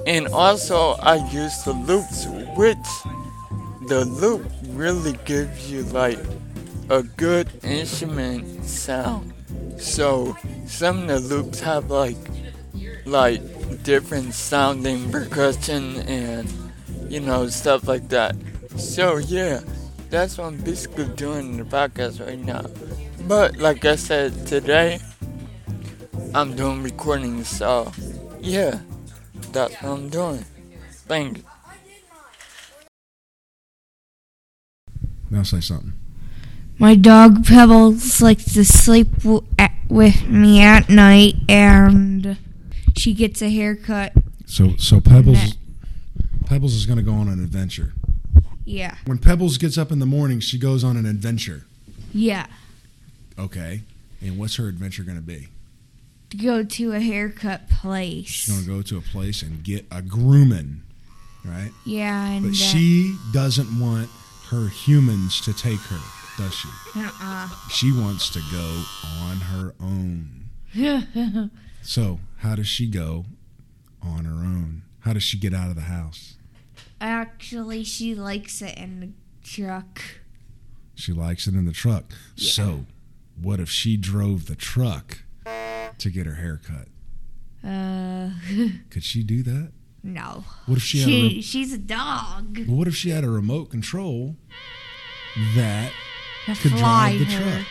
[0.07, 6.19] and also I use the loops, which the loop really gives you like
[6.91, 9.33] a good instrument sound.
[9.79, 12.17] So some of the loops have like
[13.05, 13.41] like
[13.83, 16.49] different sounding percussion and
[17.09, 18.37] you know stuff like that.
[18.77, 19.61] So yeah,
[20.11, 22.65] that's what I'm basically doing in the podcast right now.
[23.27, 25.01] But like I said today,
[26.35, 27.49] I'm doing recordings.
[27.49, 27.93] So
[28.41, 28.81] yeah,
[29.53, 30.45] that's what I'm doing.
[31.07, 31.45] Thank you.
[35.31, 36.04] Now say something.
[36.79, 42.37] My dog Pebbles likes to sleep w- at, with me at night, and
[42.97, 44.13] she gets a haircut.
[44.47, 45.57] So so Pebbles
[46.47, 47.93] Pebbles is going to go on an adventure.
[48.65, 48.97] Yeah.
[49.07, 51.65] When Pebbles gets up in the morning, she goes on an adventure.
[52.13, 52.47] Yeah.
[53.39, 53.81] Okay.
[54.21, 55.49] And what's her adventure going to be?
[56.31, 58.27] To go to a haircut place.
[58.27, 60.83] She's going to go to a place and get a grooming,
[61.45, 61.71] right?
[61.85, 64.09] Yeah, and But uh, she doesn't want
[64.51, 66.01] her humans to take her,
[66.39, 66.69] does she?
[66.97, 67.49] Uh-uh.
[67.71, 68.83] She wants to go
[69.23, 70.41] on her own.
[71.87, 73.27] So, how does she go
[74.01, 74.85] on her own?
[75.01, 76.39] How does she get out of the house?
[76.99, 79.11] Actually, she likes it in the
[79.47, 80.01] truck.
[80.95, 82.15] She likes it in the truck.
[82.37, 82.87] So,
[83.39, 85.19] what if she drove the truck
[85.99, 86.89] to get her hair cut?
[87.69, 88.31] Uh,
[88.91, 89.73] Could she do that?
[90.03, 90.45] no.
[90.65, 92.67] What if she had a she re- she's a dog.
[92.67, 94.37] What if she had a remote control
[95.55, 95.93] that
[96.47, 97.53] Could drive the her.
[97.53, 97.67] truck?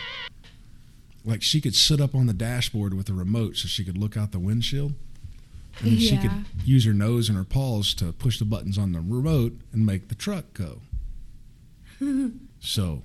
[1.24, 4.16] Like she could sit up on the dashboard with the remote so she could look
[4.16, 4.94] out the windshield.
[5.80, 8.92] And then she could use her nose and her paws to push the buttons on
[8.92, 10.80] the remote and make the truck go.
[12.60, 13.02] So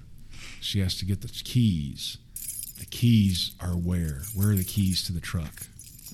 [0.62, 2.18] she has to get the keys.
[2.80, 4.22] The keys are where?
[4.34, 5.68] Where are the keys to the truck?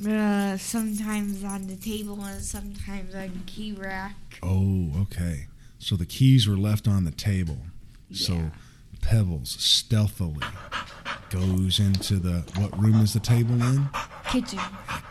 [0.04, 4.16] Uh, sometimes on the table and sometimes on the key rack.
[4.42, 5.46] Oh, okay.
[5.78, 7.60] So the keys were left on the table.
[8.12, 8.50] So
[9.06, 10.44] Pebbles stealthily
[11.30, 13.88] goes into the what room is the table in?
[14.28, 14.60] Kitchen.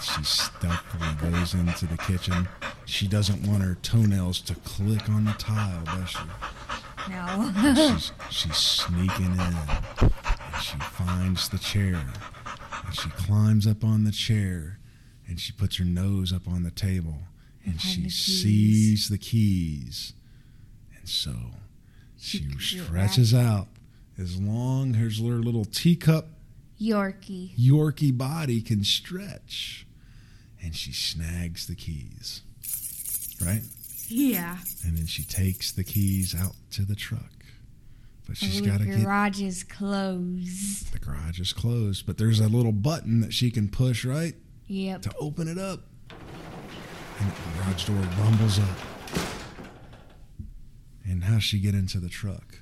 [0.02, 2.48] She stealthily goes into the kitchen.
[2.87, 6.18] She doesn't want her toenails to click on the tile, does she?
[7.09, 7.94] No.
[7.94, 9.57] she's, she's sneaking in.
[10.00, 12.04] And she finds the chair.
[12.85, 14.80] And she climbs up on the chair.
[15.28, 17.18] And she puts her nose up on the table.
[17.64, 20.14] And she the sees the keys.
[20.98, 21.33] And so
[22.18, 23.68] she stretches out
[24.18, 26.29] as long as her little teacup
[26.81, 27.57] Yorkie.
[27.57, 29.87] Yorkie body can stretch.
[30.62, 32.42] And she snags the keys.
[33.44, 33.62] Right?
[34.09, 34.59] Yeah.
[34.85, 37.31] And then she takes the keys out to the truck.
[38.27, 40.92] But she's got to get The garage is closed.
[40.92, 42.07] the garage is closed.
[42.07, 44.35] But there's a little button that she can push, right?
[44.66, 45.03] Yep.
[45.03, 45.81] To open it up.
[46.11, 48.79] And the garage door rumbles up.
[51.07, 52.59] And how's she get into the truck?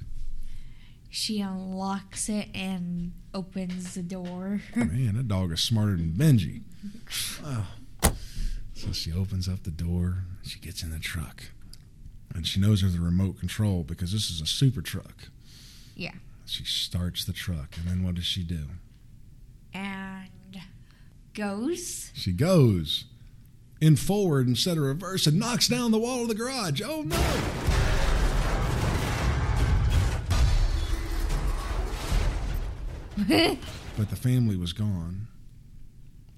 [1.12, 4.62] She unlocks it and opens the door.
[4.74, 6.62] Man, that dog is smarter than Benji.
[7.44, 7.66] Wow.
[8.74, 10.24] So she opens up the door.
[10.42, 11.44] She gets in the truck,
[12.34, 15.28] and she knows there's a remote control because this is a super truck.
[15.94, 16.14] Yeah.
[16.46, 18.64] She starts the truck, and then what does she do?
[19.74, 20.30] And
[21.34, 22.10] goes.
[22.14, 23.04] She goes
[23.80, 26.80] in forward instead of reverse and knocks down the wall of the garage.
[26.84, 27.71] Oh no!
[33.96, 35.26] but the family was gone,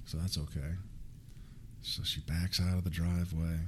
[0.05, 0.75] so that's okay.
[1.83, 3.59] So she backs out of the driveway.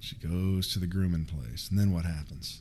[0.00, 2.60] She goes to the grooming place, and then what happens?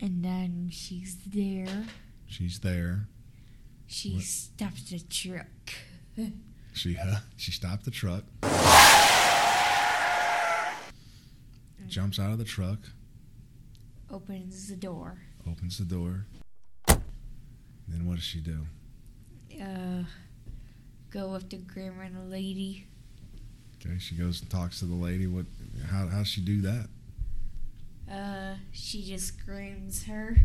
[0.00, 1.86] And then she's there.
[2.26, 3.08] She's there.
[3.86, 4.22] She What?
[4.24, 5.46] stops the truck.
[6.74, 8.22] She uh, she stopped the truck,
[11.88, 12.78] jumps out of the truck,
[14.10, 15.18] Opens the door.
[15.48, 16.24] opens the door.
[16.86, 18.66] Then what does she do?
[19.60, 20.04] Uh,
[21.10, 22.86] go up to grandma and the lady.
[23.84, 25.26] Okay, she goes and talks to the lady.
[25.26, 25.46] What?
[25.90, 26.88] How how does she do that?
[28.10, 30.36] Uh, she just screams her.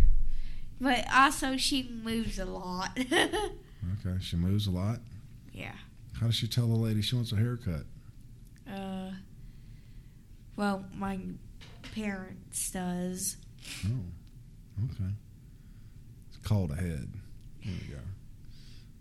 [0.82, 2.98] But also, she moves a lot.
[4.06, 5.00] Okay, she moves a lot.
[5.52, 5.74] yeah.
[6.18, 7.84] How does she tell the lady she wants a haircut?
[10.56, 11.20] Well, my
[11.96, 13.38] parents does.
[13.86, 15.12] Oh, okay.
[16.30, 17.12] It's called ahead.
[17.66, 18.00] There we go.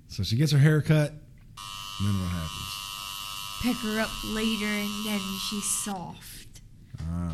[0.09, 2.69] So she gets her haircut, and then what happens?
[3.63, 6.61] Pick her up later, and then she's soft.
[7.01, 7.33] Ah,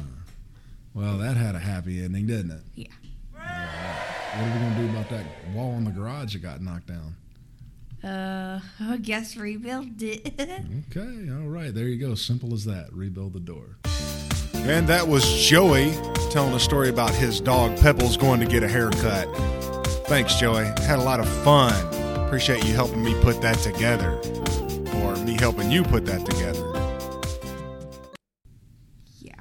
[0.94, 2.62] well, that had a happy ending, didn't it?
[2.74, 2.87] Yeah.
[3.35, 7.14] What are we gonna do about that wall in the garage that got knocked down?
[8.04, 10.33] Uh, I guess rebuild it.
[10.96, 12.14] Okay, all right, there you go.
[12.14, 12.92] Simple as that.
[12.92, 13.76] Rebuild the door.
[14.66, 15.92] And that was Joey
[16.31, 19.27] telling a story about his dog Pebbles going to get a haircut.
[20.07, 20.64] Thanks, Joey.
[20.64, 21.73] Had a lot of fun.
[22.27, 24.12] Appreciate you helping me put that together,
[24.99, 26.64] or me helping you put that together.
[29.21, 29.33] Yeah.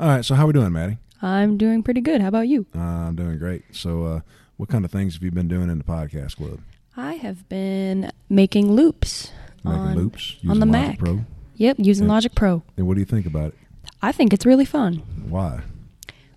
[0.00, 0.98] All right, so how we doing, Maddie?
[1.22, 2.20] I'm doing pretty good.
[2.20, 2.66] How about you?
[2.74, 3.62] Uh, I'm doing great.
[3.72, 4.20] So, uh,
[4.56, 6.60] what kind of things have you been doing in the podcast club?
[6.96, 9.30] I have been making loops
[9.64, 10.98] Making on, loops on the Logic Mac.
[10.98, 11.24] Pro?
[11.58, 12.62] Yep, using And- Logic Pro.
[12.76, 13.54] And what do you think about it?
[14.00, 15.02] I think it's really fun.
[15.28, 15.60] Why?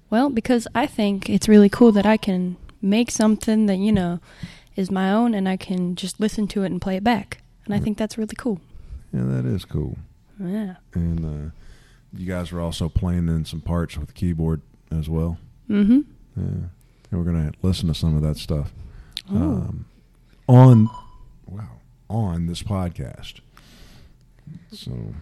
[0.10, 4.20] Well, because I think it's really cool that I can make something that, you know,
[4.76, 7.42] is my own and I can just listen to it and play it back.
[7.66, 8.60] And I think that's really cool.
[9.14, 9.98] Yeah, that is cool.
[10.40, 10.76] Yeah.
[10.94, 11.52] And uh,
[12.18, 15.38] you guys were also playing in some parts with the keyboard as well.
[15.70, 16.00] Mm hmm.
[16.36, 16.44] Yeah.
[17.12, 18.72] And we're gonna listen to some of that stuff
[19.30, 19.36] Oh.
[19.36, 19.86] um,
[20.48, 20.90] on
[21.46, 21.68] wow
[22.10, 23.40] on this podcast.
[24.72, 25.14] So,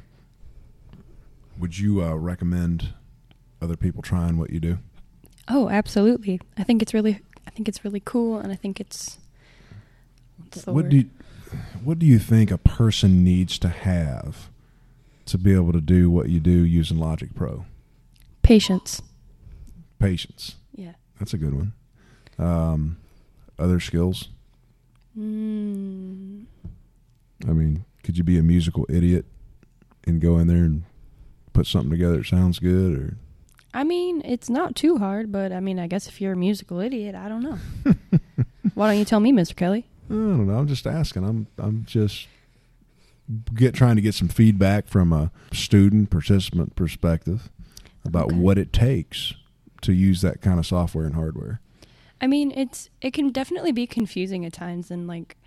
[1.57, 2.93] would you uh, recommend
[3.61, 4.79] other people trying what you do?
[5.47, 6.39] Oh, absolutely.
[6.57, 9.17] I think it's really I think it's really cool and I think it's
[10.65, 10.89] What word?
[10.89, 11.09] do you,
[11.83, 14.49] what do you think a person needs to have
[15.25, 17.65] to be able to do what you do using Logic Pro?
[18.43, 19.01] Patience.
[19.99, 20.55] Patience.
[20.75, 20.93] Yeah.
[21.19, 21.73] That's a good one.
[22.37, 22.97] Um,
[23.57, 24.29] other skills?
[25.17, 26.45] Mm,
[27.47, 29.25] I mean, could you be a musical idiot
[30.05, 30.83] and go in there and
[31.53, 33.17] put something together that sounds good or
[33.71, 36.79] I mean, it's not too hard, but I mean, I guess if you're a musical
[36.79, 37.59] idiot, I don't know.
[38.73, 39.55] Why don't you tell me, Mr.
[39.55, 39.85] Kelly?
[40.09, 40.57] I don't know.
[40.57, 41.23] I'm just asking.
[41.23, 42.27] I'm I'm just
[43.53, 47.49] get trying to get some feedback from a student participant perspective
[48.03, 49.35] about what it takes
[49.81, 51.62] to use that kind of software and hardware.
[52.19, 55.38] I mean, it's it can definitely be confusing at times, and like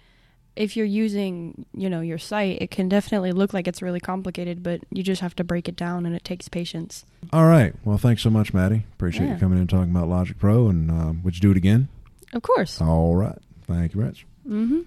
[0.56, 4.62] if you're using, you know, your site, it can definitely look like it's really complicated,
[4.62, 7.04] but you just have to break it down, and it takes patience.
[7.32, 7.74] All right.
[7.84, 8.84] Well, thanks so much, Maddie.
[8.94, 9.34] Appreciate Yeah.
[9.34, 10.68] you coming in and talking about Logic Pro.
[10.68, 11.88] And um, would you do it again?
[12.32, 12.80] Of course.
[12.80, 13.38] All right.
[13.66, 14.26] Thank you, Rich.
[14.48, 14.80] Mm-hmm.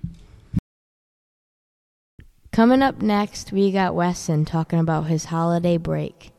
[2.51, 6.31] Coming up next, we got Weston talking about his holiday break.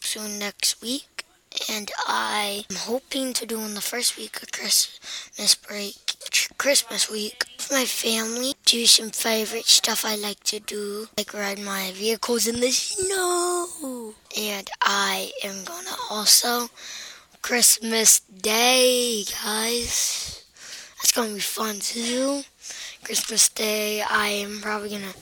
[0.00, 1.24] soon next week,
[1.70, 5.94] and I'm hoping to do in the first week of Christmas break,
[6.58, 11.58] Christmas week, with my family, do some favorite stuff I like to do, like ride
[11.58, 14.14] my vehicles in the snow.
[14.36, 16.68] And I am gonna also
[17.42, 20.44] Christmas Day, guys.
[20.96, 22.42] That's gonna be fun too.
[23.02, 25.14] Christmas Day, I am probably gonna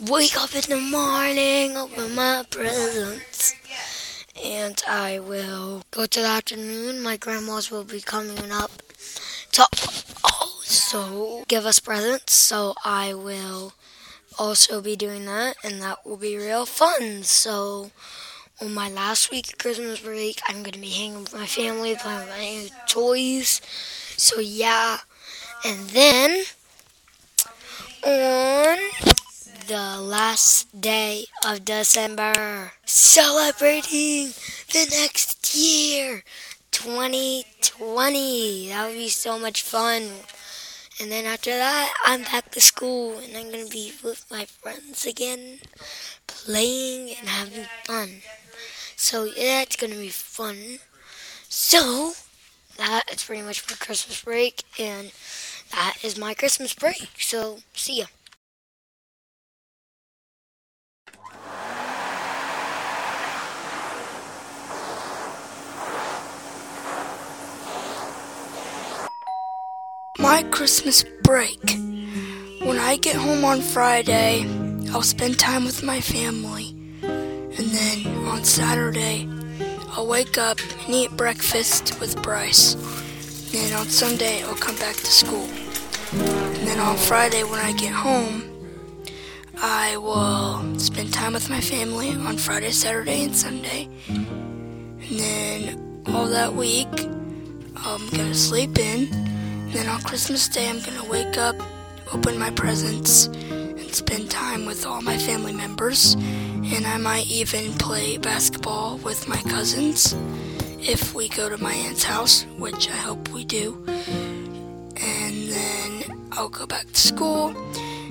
[0.00, 3.54] wake up in the morning, open my presents,
[4.42, 7.02] and I will go to the afternoon.
[7.02, 8.70] My grandma's will be coming up
[9.52, 9.66] to
[10.70, 12.32] also give us presents.
[12.32, 13.72] So I will
[14.38, 17.24] also be doing that, and that will be real fun.
[17.24, 17.90] So
[18.60, 22.20] on my last week of Christmas break, I'm to be hanging with my family, playing
[22.20, 23.60] with my new toys.
[24.16, 24.98] So yeah,
[25.64, 26.44] and then
[28.04, 28.78] on
[29.66, 34.34] the last day of December, celebrating
[34.72, 36.22] the next year,
[36.70, 38.68] 2020.
[38.68, 40.10] That would be so much fun.
[41.00, 44.44] And then after that, I'm back to school and I'm going to be with my
[44.44, 45.60] friends again,
[46.26, 48.20] playing and having fun.
[48.96, 50.78] So, yeah, it's going to be fun.
[51.48, 52.12] So,
[52.76, 55.10] that is pretty much for Christmas break, and
[55.72, 57.08] that is my Christmas break.
[57.18, 58.06] So, see ya.
[70.20, 71.78] My Christmas break.
[72.60, 74.44] When I get home on Friday,
[74.90, 76.76] I'll spend time with my family.
[77.02, 79.26] And then on Saturday,
[79.92, 82.74] I'll wake up and eat breakfast with Bryce.
[82.74, 85.48] And then on Sunday, I'll come back to school.
[86.12, 88.44] And then on Friday, when I get home,
[89.56, 93.88] I will spend time with my family on Friday, Saturday, and Sunday.
[94.08, 96.88] And then all that week,
[97.76, 99.29] I'm gonna sleep in.
[99.70, 101.54] And then on Christmas Day, I'm gonna wake up,
[102.12, 106.14] open my presents, and spend time with all my family members.
[106.14, 110.16] And I might even play basketball with my cousins
[110.80, 113.80] if we go to my aunt's house, which I hope we do.
[113.86, 117.50] And then I'll go back to school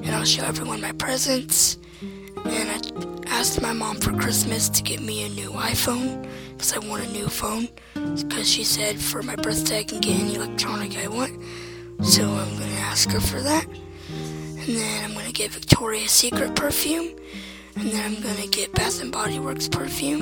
[0.02, 1.78] and I'll show everyone my presents.
[2.46, 6.80] And I asked my mom for Christmas to get me a new iPhone because I
[6.80, 7.70] want a new phone.
[7.94, 11.42] Because she said for my birthday I can get any electronic I want.
[12.04, 13.66] So I'm going to ask her for that.
[13.70, 17.16] And then I'm going to get Victoria's Secret perfume.
[17.78, 20.22] And then I'm going to get Bath and Body Works perfume.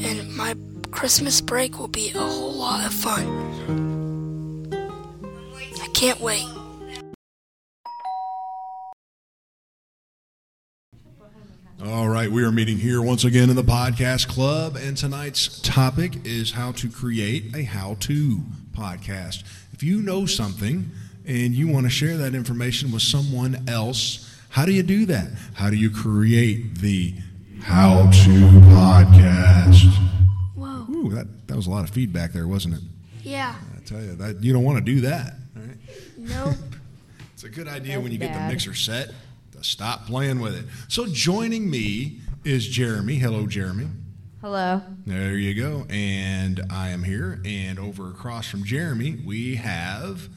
[0.00, 0.54] And my
[0.92, 3.26] Christmas break will be a whole lot of fun.
[5.82, 6.46] I can't wait.
[11.84, 16.26] All right, we are meeting here once again in the podcast club, and tonight's topic
[16.26, 18.40] is how to create a how to
[18.72, 19.44] podcast.
[19.72, 20.90] If you know something
[21.24, 25.28] and you want to share that information with someone else, how do you do that?
[25.54, 27.14] How do you create the
[27.62, 28.30] how to
[28.72, 29.84] podcast?
[30.56, 30.84] Whoa.
[30.90, 32.80] Ooh, that, that was a lot of feedback there, wasn't it?
[33.22, 33.54] Yeah.
[33.76, 35.34] I tell you, that you don't want to do that.
[35.54, 35.76] Right?
[36.16, 36.56] Nope.
[37.34, 39.14] It's a good idea when you get the mixer set to
[39.64, 40.64] stop playing with it.
[40.88, 43.16] So joining me is Jeremy.
[43.16, 43.88] Hello, Jeremy.
[44.40, 44.82] Hello.
[45.06, 45.86] There you go.
[45.90, 47.40] And I am here.
[47.44, 50.28] And over across from Jeremy, we have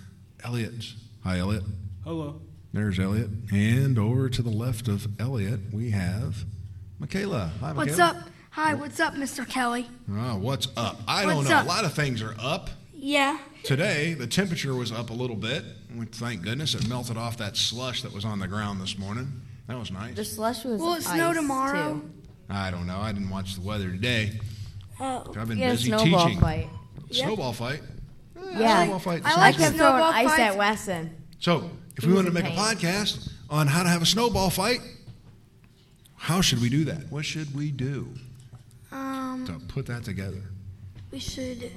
[0.44, 0.94] Elliot.
[1.24, 1.64] Hi, Elliot.
[2.04, 2.42] Hello.
[2.74, 3.30] There's Elliot.
[3.52, 6.46] And over to the left of Elliot, we have
[7.00, 7.52] Michaela.
[7.60, 7.86] Hi, Michaela.
[7.86, 8.16] What's up?
[8.52, 9.48] Hi, what's up, Mr.
[9.48, 9.88] Kelly?
[10.12, 11.00] Oh, what's up?
[11.08, 11.58] I don't What's know.
[11.58, 11.66] up?
[11.66, 12.70] A lot of things are up.
[12.94, 13.38] Yeah.
[13.64, 15.64] Today, the temperature was up a little bit.
[16.14, 19.42] Thank goodness it melted off that slush that was on the ground this morning.
[19.68, 20.16] That was nice.
[20.16, 20.82] The slush was.
[20.82, 21.94] Will it snow ice, tomorrow?
[22.00, 22.12] Too.
[22.50, 23.00] I don't know.
[23.00, 24.40] I didn't watch the weather today.
[25.00, 25.32] Oh.
[25.38, 26.42] I've been Yeah, busy snowball teaching.
[26.42, 26.70] fight.
[27.12, 27.82] Snowball fight.
[28.36, 28.84] Yeah.
[28.84, 29.22] Snowball fight.
[29.26, 29.64] I like good.
[29.64, 30.40] kept throwing ice fights.
[30.42, 31.16] at Weston.
[31.40, 34.02] So, if He we was want to in make a podcast on how to have
[34.02, 34.80] a snowball fight,
[36.16, 37.12] how should we do that?
[37.12, 38.10] What should we do
[38.92, 40.42] Um, to put that together?
[41.12, 41.72] we should.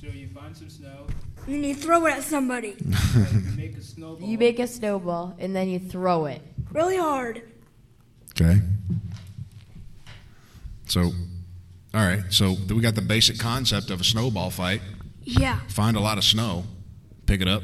[0.00, 1.06] So you find some snow,
[1.46, 4.26] And then you throw it at somebody you make a snowball.
[4.28, 6.40] You make a snowball and then you throw it.
[6.72, 7.42] really hard.
[8.30, 8.60] Okay.
[10.86, 11.12] So, all
[12.06, 12.22] right.
[12.30, 14.80] So we got the basic concept of a snowball fight.
[15.22, 15.60] Yeah.
[15.68, 16.64] Find a lot of snow,
[17.26, 17.62] pick it up,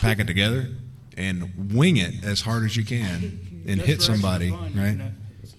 [0.00, 0.68] pack it together,
[1.16, 4.50] and wing it as hard as you can and Just hit somebody.
[4.50, 5.12] fun, Right?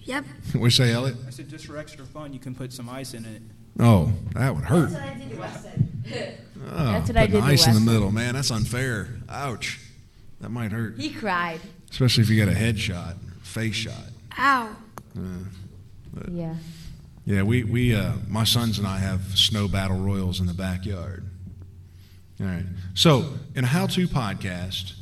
[0.04, 0.24] Yep.
[0.54, 1.16] What you say, Elliot?
[1.28, 3.40] I said just for extra fun, you can put some ice in it.
[3.78, 4.92] Oh, that would hurt.
[4.94, 6.02] I did to Weston.
[6.74, 7.84] Oh, That's what I putting did to ice in the Weston.
[7.94, 8.34] middle, man.
[8.34, 9.08] That's unfair.
[9.28, 9.78] Ouch.
[10.40, 11.60] That might hurt, He cried.
[11.90, 13.94] especially if you get a head shot, face shot.
[14.38, 14.74] Ow.
[15.16, 15.20] Uh,
[16.12, 16.54] but- Yeah.
[17.24, 21.24] Yeah, we, we uh, my sons and I have snow battle royals in the backyard.
[22.40, 22.64] All right.
[22.94, 24.94] So, in a how-to podcast,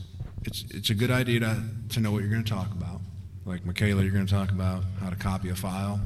[0.45, 3.01] it's it's a good idea to, to know what you're going to talk about.
[3.47, 5.99] Like Michaela, you're going to talk about how to copy a file.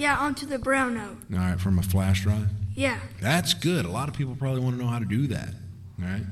[0.00, 1.18] Yeah, onto the Braille note.
[1.32, 2.48] All right, from a flash drive.
[2.74, 2.98] Yeah.
[3.20, 3.84] That's good.
[3.84, 5.50] A lot of people probably want to know how to do that.
[6.00, 6.22] All right.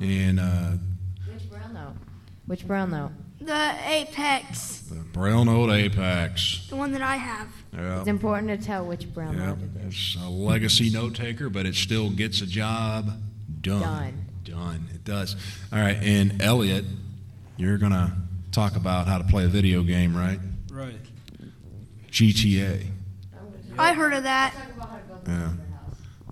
[0.00, 0.72] And uh,
[1.32, 1.94] Which Braille note?
[2.46, 3.12] Which Braille note?
[3.40, 6.66] The Apex, the Braille Note Apex.
[6.68, 7.48] the one that I have.
[7.72, 7.98] Yeah.
[8.00, 9.94] It's important to tell which Braille Yeah, note it is.
[9.94, 13.10] it's a legacy note taker, but it still gets a job
[13.62, 13.80] done.
[13.80, 14.24] Done.
[14.44, 14.86] Done.
[14.94, 15.36] It does.
[15.72, 15.96] All right.
[16.02, 16.84] And Elliot,
[17.56, 18.12] you're going to
[18.52, 20.38] talk about how to play a video game, right?
[20.70, 20.96] Right.
[22.16, 22.86] GTA.
[23.78, 24.54] I heard of that.
[25.28, 25.52] Yeah.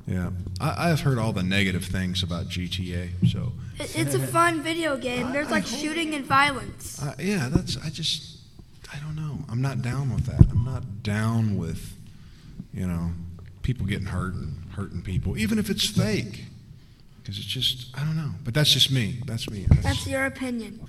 [0.06, 0.30] Yeah.
[0.58, 3.10] I, I've heard all the negative things about GTA.
[3.30, 5.32] So, It, it's a fun video game.
[5.32, 7.02] There's like shooting and violence.
[7.02, 8.38] uh, yeah, that's, I just,
[8.94, 9.40] I don't know.
[9.50, 10.40] I'm not down with that.
[10.50, 11.94] I'm not down with,
[12.72, 13.10] you know,
[13.60, 16.46] people getting hurt and hurting people, even if it's fake.
[17.20, 18.30] Because it's just, I don't know.
[18.42, 19.20] But that's just me.
[19.26, 19.66] That's me.
[19.68, 20.80] That's- That's your opinion.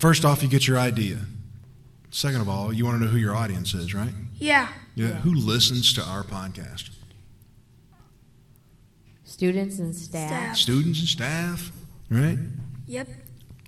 [0.00, 1.18] First off, you get your idea.
[2.16, 4.08] Second of all, you want to know who your audience is, right?
[4.38, 4.68] Yeah.
[4.94, 5.08] Yeah.
[5.16, 6.88] Who listens to our podcast?
[9.24, 10.56] Students and staff.
[10.56, 11.70] Students and staff,
[12.08, 12.38] right?
[12.86, 13.08] Yep.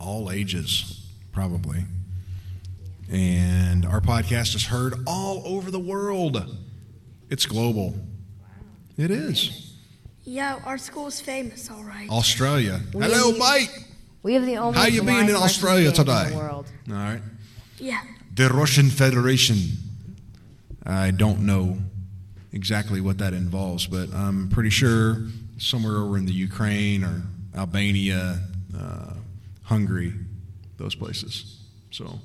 [0.01, 1.85] All ages, probably.
[3.13, 6.43] And our podcast is heard all over the world.
[7.29, 7.97] It's global.
[8.97, 9.75] It is.
[10.25, 12.09] Yeah, our school's famous, all right.
[12.09, 12.81] Australia.
[12.95, 13.85] We Hello, have- Mike.
[14.23, 16.31] We have the only How you being in Australia game in today?
[16.31, 16.67] the world.
[16.89, 17.21] All right.
[17.79, 18.01] Yeah.
[18.39, 19.57] The Russian Federation.
[20.87, 21.77] I don't know
[22.53, 25.25] exactly what that involves, but I'm pretty sure
[25.57, 27.23] somewhere over in the Ukraine or
[27.57, 28.39] Albania,
[28.79, 29.15] uh,
[29.65, 30.13] Hungary,
[30.77, 31.59] those places.
[31.91, 32.21] So,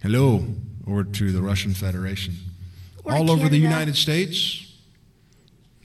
[0.00, 0.46] hello
[0.86, 2.36] over to the Russian Federation.
[3.02, 4.64] Or All over the United States.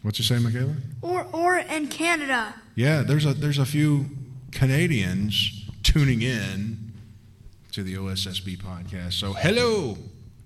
[0.04, 0.76] What's you say, Michaela?
[1.02, 2.54] Or or in Canada.
[2.76, 4.06] Yeah, there's a there's a few
[4.52, 6.93] Canadians tuning in
[7.74, 9.14] to the OSSB podcast.
[9.14, 9.98] So hello,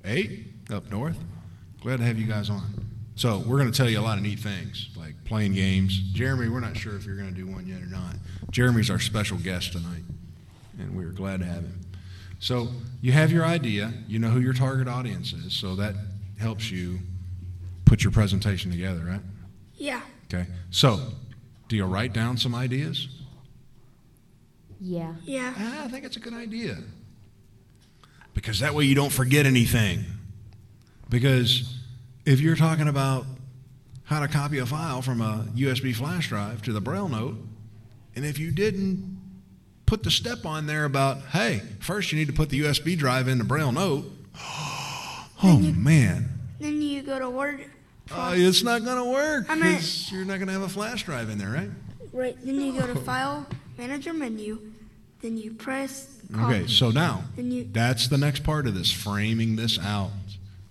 [0.04, 1.18] hey, up north.
[1.82, 2.64] Glad to have you guys on.
[3.16, 5.98] So we're going to tell you a lot of neat things, like playing games.
[6.14, 8.16] Jeremy, we're not sure if you're going to do one yet or not.
[8.50, 10.04] Jeremy's our special guest tonight,
[10.80, 11.82] and we're glad to have him.
[12.40, 12.70] So
[13.02, 15.96] you have your idea, you know who your target audience is, so that
[16.40, 17.00] helps you
[17.84, 19.22] put your presentation together, right?
[19.76, 20.02] Yeah.
[20.34, 20.48] Okay.
[20.72, 21.00] So,
[21.68, 23.10] do you write down some ideas?
[24.80, 25.16] Yeah.
[25.26, 25.54] Yeah.
[25.58, 26.78] Ah, I think it's a good idea.
[28.38, 30.06] Because that way you don't forget anything.
[31.10, 31.74] Because
[32.24, 33.26] if you're talking about
[34.04, 37.36] how to copy a file from a USB flash drive to the Braille note,
[38.16, 39.20] and if you didn't
[39.88, 43.28] put the step on there about, hey, first you need to put the USB drive
[43.28, 44.06] in the Braille note,
[45.44, 46.30] oh man,
[46.60, 47.66] Then you go to Word.
[48.12, 51.30] uh, it's not going to work because you're not going to have a flash drive
[51.32, 51.70] in there, right?
[52.14, 52.38] Right.
[52.46, 53.48] Then you go to File,
[53.80, 54.60] Manager menu.
[55.22, 56.17] Then you press.
[56.36, 57.24] Okay, so now
[57.72, 60.12] that's the next part of this framing this out,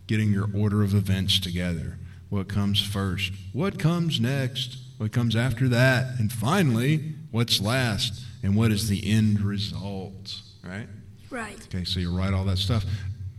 [0.07, 1.99] getting your order of events together.
[2.29, 3.33] What comes first?
[3.53, 4.79] What comes next?
[4.99, 6.19] What comes after that?
[6.19, 8.23] And finally, what's last?
[8.43, 10.41] And what is the end result?
[10.63, 10.89] Right?
[11.31, 11.59] Right.
[11.69, 12.85] Okay, so you write all that stuff.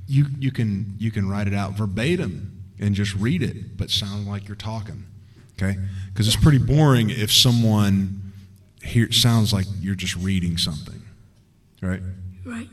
[0.07, 4.27] You you can you can write it out verbatim and just read it, but sound
[4.27, 5.05] like you're talking.
[5.53, 5.77] Okay?
[6.13, 8.33] Because it's pretty boring if someone
[8.83, 11.01] here sounds like you're just reading something.
[11.81, 12.01] Right?
[12.45, 12.69] Right.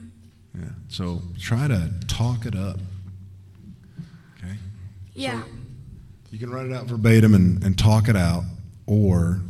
[0.55, 0.68] Yeah.
[0.88, 2.78] So try to talk it up.
[4.38, 4.55] Okay?
[5.14, 5.42] Yeah.
[6.30, 8.44] You can write it out verbatim and, and talk it out,
[8.86, 9.40] or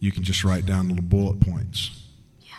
[0.00, 2.02] you can just write down little bullet points.
[2.40, 2.54] Yeah.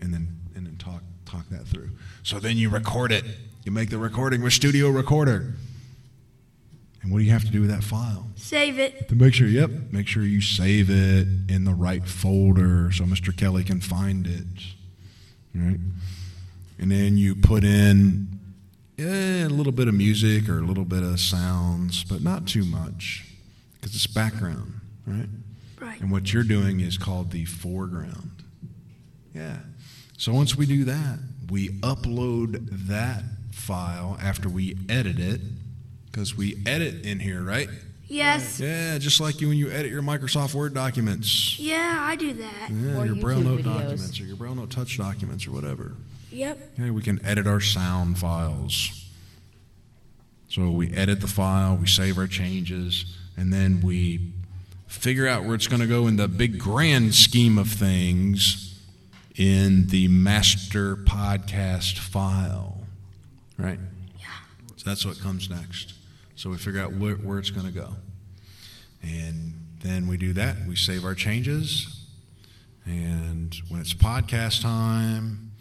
[0.00, 1.90] And then and then talk talk that through.
[2.22, 3.24] So then you record it.
[3.64, 5.54] You make the recording with Studio Recorder.
[7.02, 8.28] And what do you have to do with that file?
[8.36, 9.08] Save it.
[9.10, 13.36] To make sure, yep, make sure you save it in the right folder so Mr.
[13.36, 14.46] Kelly can find it.
[15.54, 15.78] Right?
[16.78, 18.38] And then you put in
[18.98, 22.64] eh, a little bit of music or a little bit of sounds, but not too
[22.64, 23.24] much
[23.74, 25.28] because it's background, right?
[25.80, 26.00] Right.
[26.00, 28.30] And what you're doing is called the foreground.
[29.34, 29.58] Yeah.
[30.16, 31.18] So once we do that,
[31.50, 35.40] we upload that file after we edit it
[36.06, 37.68] because we edit in here, right?
[38.06, 38.60] Yes.
[38.60, 41.58] Yeah, just like you when you edit your Microsoft Word documents.
[41.58, 42.70] Yeah, I do that.
[42.70, 43.64] Yeah, Or your Braille Note videos.
[43.64, 45.94] documents or your Braille Note Touch documents or whatever.
[46.30, 46.58] Yep.
[46.78, 49.00] Okay, we can edit our sound files.
[50.48, 53.04] So we edit the file, we save our changes,
[53.36, 54.32] and then we
[54.86, 58.80] figure out where it's going to go in the big grand scheme of things
[59.34, 62.84] in the master podcast file.
[63.58, 63.80] Right?
[64.18, 64.26] Yeah.
[64.76, 65.93] So that's what comes next.
[66.36, 67.90] So we figure out where, where it's going to go.
[69.02, 70.56] And then we do that.
[70.66, 72.00] We save our changes.
[72.86, 75.52] And when it's podcast time,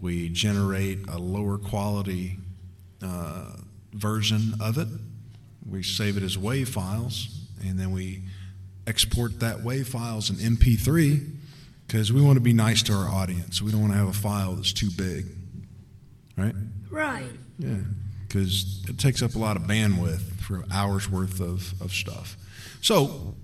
[0.00, 2.38] we generate a lower quality
[3.02, 3.56] uh,
[3.92, 4.88] version of it.
[5.68, 8.22] We save it as WAV files, and then we
[8.86, 11.30] export that WAV files in MP3
[11.86, 13.62] because we want to be nice to our audience.
[13.62, 15.26] We don't want to have a file that's too big,
[16.36, 16.54] right?
[16.90, 17.30] Right.
[17.58, 17.76] Yeah,
[18.32, 22.36] because it takes up a lot of bandwidth for hours worth of, of stuff.
[22.80, 23.34] So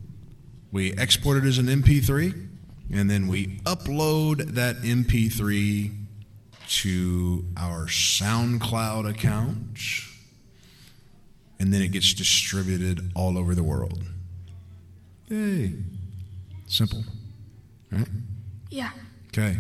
[0.73, 2.49] we export it as an MP3,
[2.93, 5.95] and then we upload that MP3
[6.69, 9.79] to our SoundCloud account,
[11.59, 14.05] and then it gets distributed all over the world.
[15.29, 15.75] Yay.
[16.67, 17.05] Simple.
[17.91, 18.09] Right?
[18.71, 18.91] Yeah.
[19.29, 19.57] Okay.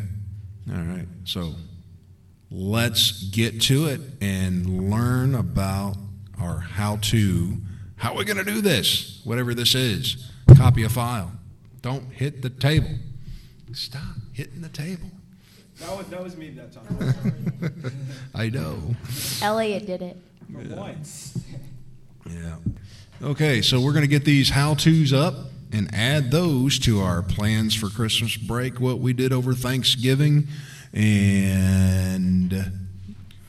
[0.71, 1.07] All right.
[1.25, 1.55] So
[2.51, 5.97] let's get to it and learn about
[6.41, 7.59] our how to.
[7.97, 9.21] How are we going to do this?
[9.25, 10.31] Whatever this is.
[10.57, 11.33] Copy a file.
[11.83, 12.91] Don't hit the table.
[13.73, 15.11] Stop hitting the table.
[15.81, 17.93] That was, that was me that time.
[18.35, 18.97] I know.
[19.43, 20.17] Elliot did it.
[20.53, 21.39] For once.
[22.29, 22.57] Yeah.
[23.23, 25.35] Okay, so we're going to get these how to's up
[25.73, 30.49] and add those to our plans for Christmas break, what we did over Thanksgiving,
[30.93, 32.73] and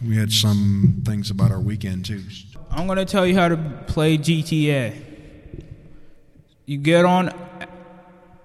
[0.05, 2.23] we had some things about our weekend too.
[2.71, 5.05] I'm gonna tell you how to play GTA.
[6.65, 7.33] You get on,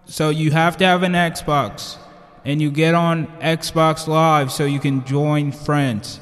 [0.07, 1.97] so you have to have an Xbox,
[2.45, 6.21] and you get on Xbox Live so you can join friends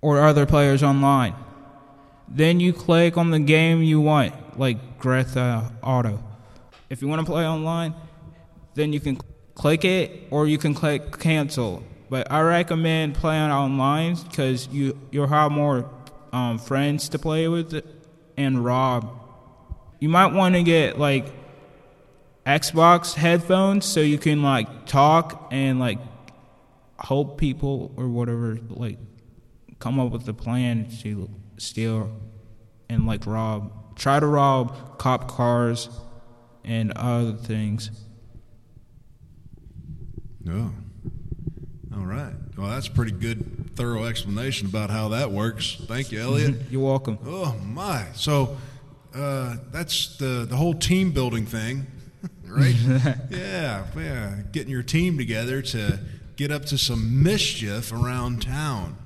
[0.00, 1.34] or other players online.
[2.28, 5.36] Then you click on the game you want, like Theft
[5.82, 6.22] Auto.
[6.90, 7.94] If you want to play online,
[8.74, 9.18] then you can
[9.56, 11.82] click it or you can click cancel.
[12.08, 15.90] But I recommend playing online because you you'll have more
[16.32, 17.84] um, friends to play with
[18.36, 19.10] and rob.
[19.98, 21.26] You might want to get like
[22.46, 25.98] Xbox headphones so you can like talk and like
[26.98, 28.98] hope people or whatever like
[29.80, 32.12] come up with a plan to steal
[32.88, 33.96] and like rob.
[33.96, 35.88] Try to rob cop cars
[36.62, 37.90] and other things.
[40.48, 40.70] Oh.
[41.96, 42.32] All right.
[42.56, 45.76] Well, that's a pretty good, thorough explanation about how that works.
[45.86, 46.54] Thank you, Elliot.
[46.70, 47.18] You're welcome.
[47.26, 48.06] Oh my!
[48.14, 48.56] So
[49.14, 51.86] uh, that's the the whole team building thing,
[52.46, 52.74] right?
[53.30, 54.36] yeah, yeah.
[54.52, 55.98] Getting your team together to
[56.36, 58.96] get up to some mischief around town.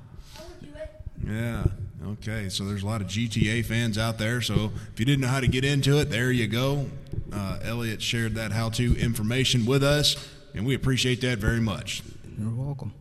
[1.25, 1.63] Yeah.
[2.07, 2.49] Okay.
[2.49, 4.41] So there's a lot of GTA fans out there.
[4.41, 6.87] So if you didn't know how to get into it, there you go.
[7.31, 10.17] Uh, Elliot shared that how-to information with us,
[10.53, 12.03] and we appreciate that very much.
[12.39, 12.93] You're welcome.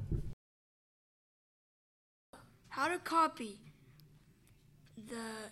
[2.69, 3.59] How to copy
[5.09, 5.51] the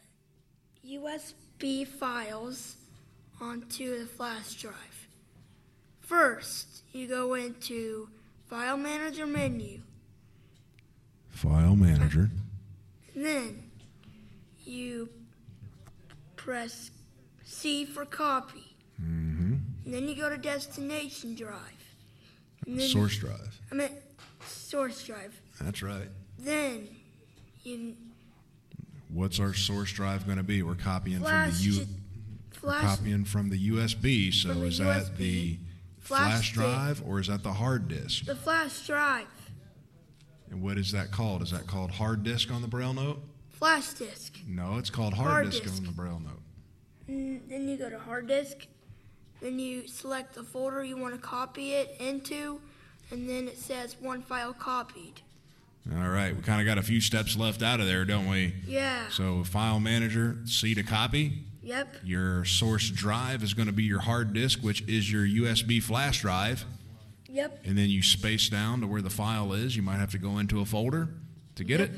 [0.87, 2.77] USB files
[3.41, 5.09] onto the flash drive.
[6.01, 8.09] First, you go into
[8.49, 9.81] File Manager menu.
[11.29, 12.31] File manager.
[13.15, 13.71] Then
[14.65, 15.09] you
[16.37, 16.91] press
[17.45, 18.75] C for copy.
[19.01, 19.57] Mm-hmm.
[19.85, 21.78] And then you go to destination drive.
[22.79, 23.61] Source drive.
[23.71, 23.93] I meant
[24.47, 25.41] source drive.
[25.61, 26.09] That's right.
[26.39, 26.89] Then
[27.65, 27.95] you
[29.11, 30.63] What's our source drive going to be?
[30.63, 31.87] We're copying from the U.
[32.51, 34.33] flash- copying from the USB.
[34.33, 35.59] So the is that the
[35.99, 38.27] flash flash drive or is that the hard disk?
[38.27, 39.27] the flash drive,
[40.51, 41.43] And what is that called?
[41.43, 43.23] Is that called hard disk on the Braille note?
[43.51, 44.35] flash disk.
[44.47, 45.79] No, it's called hard, Hard disk, disk.
[45.79, 46.43] on the Braille note.
[47.09, 48.67] And then you go to hard disk.
[49.41, 52.61] Then you select the folder you want to copy it into,
[53.11, 55.23] and then it says one file copied.
[55.97, 58.53] All right, we kind of got a few steps left out of there, don't we?
[58.67, 59.09] Yeah.
[59.09, 61.45] So file manager, C to copy.
[61.63, 61.97] Yep.
[62.05, 66.21] Your source drive is going to be your hard disk, which is your USB flash
[66.21, 66.65] drive.
[67.29, 67.61] Yep.
[67.65, 69.77] And then you space down to where the file is.
[69.77, 71.09] You might have to go into a folder
[71.57, 71.91] to get it.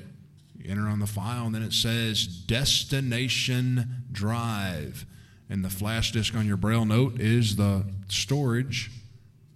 [0.57, 5.07] You enter on the file, and then it says destination drive.
[5.51, 8.91] And the flash disk on your Braille note is the storage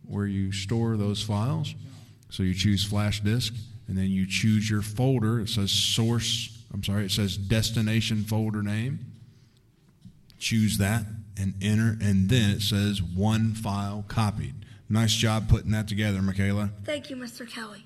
[0.07, 1.75] where you store those files.
[2.31, 3.55] So you choose flash disk,
[3.87, 5.39] and then you choose your folder.
[5.41, 8.99] It says source, I'm sorry, it says destination folder name.
[10.41, 11.05] Choose that
[11.39, 14.55] and enter, and then it says one file copied.
[14.89, 16.71] Nice job putting that together, Michaela.
[16.85, 17.49] Thank you, Mr.
[17.49, 17.85] Kelly.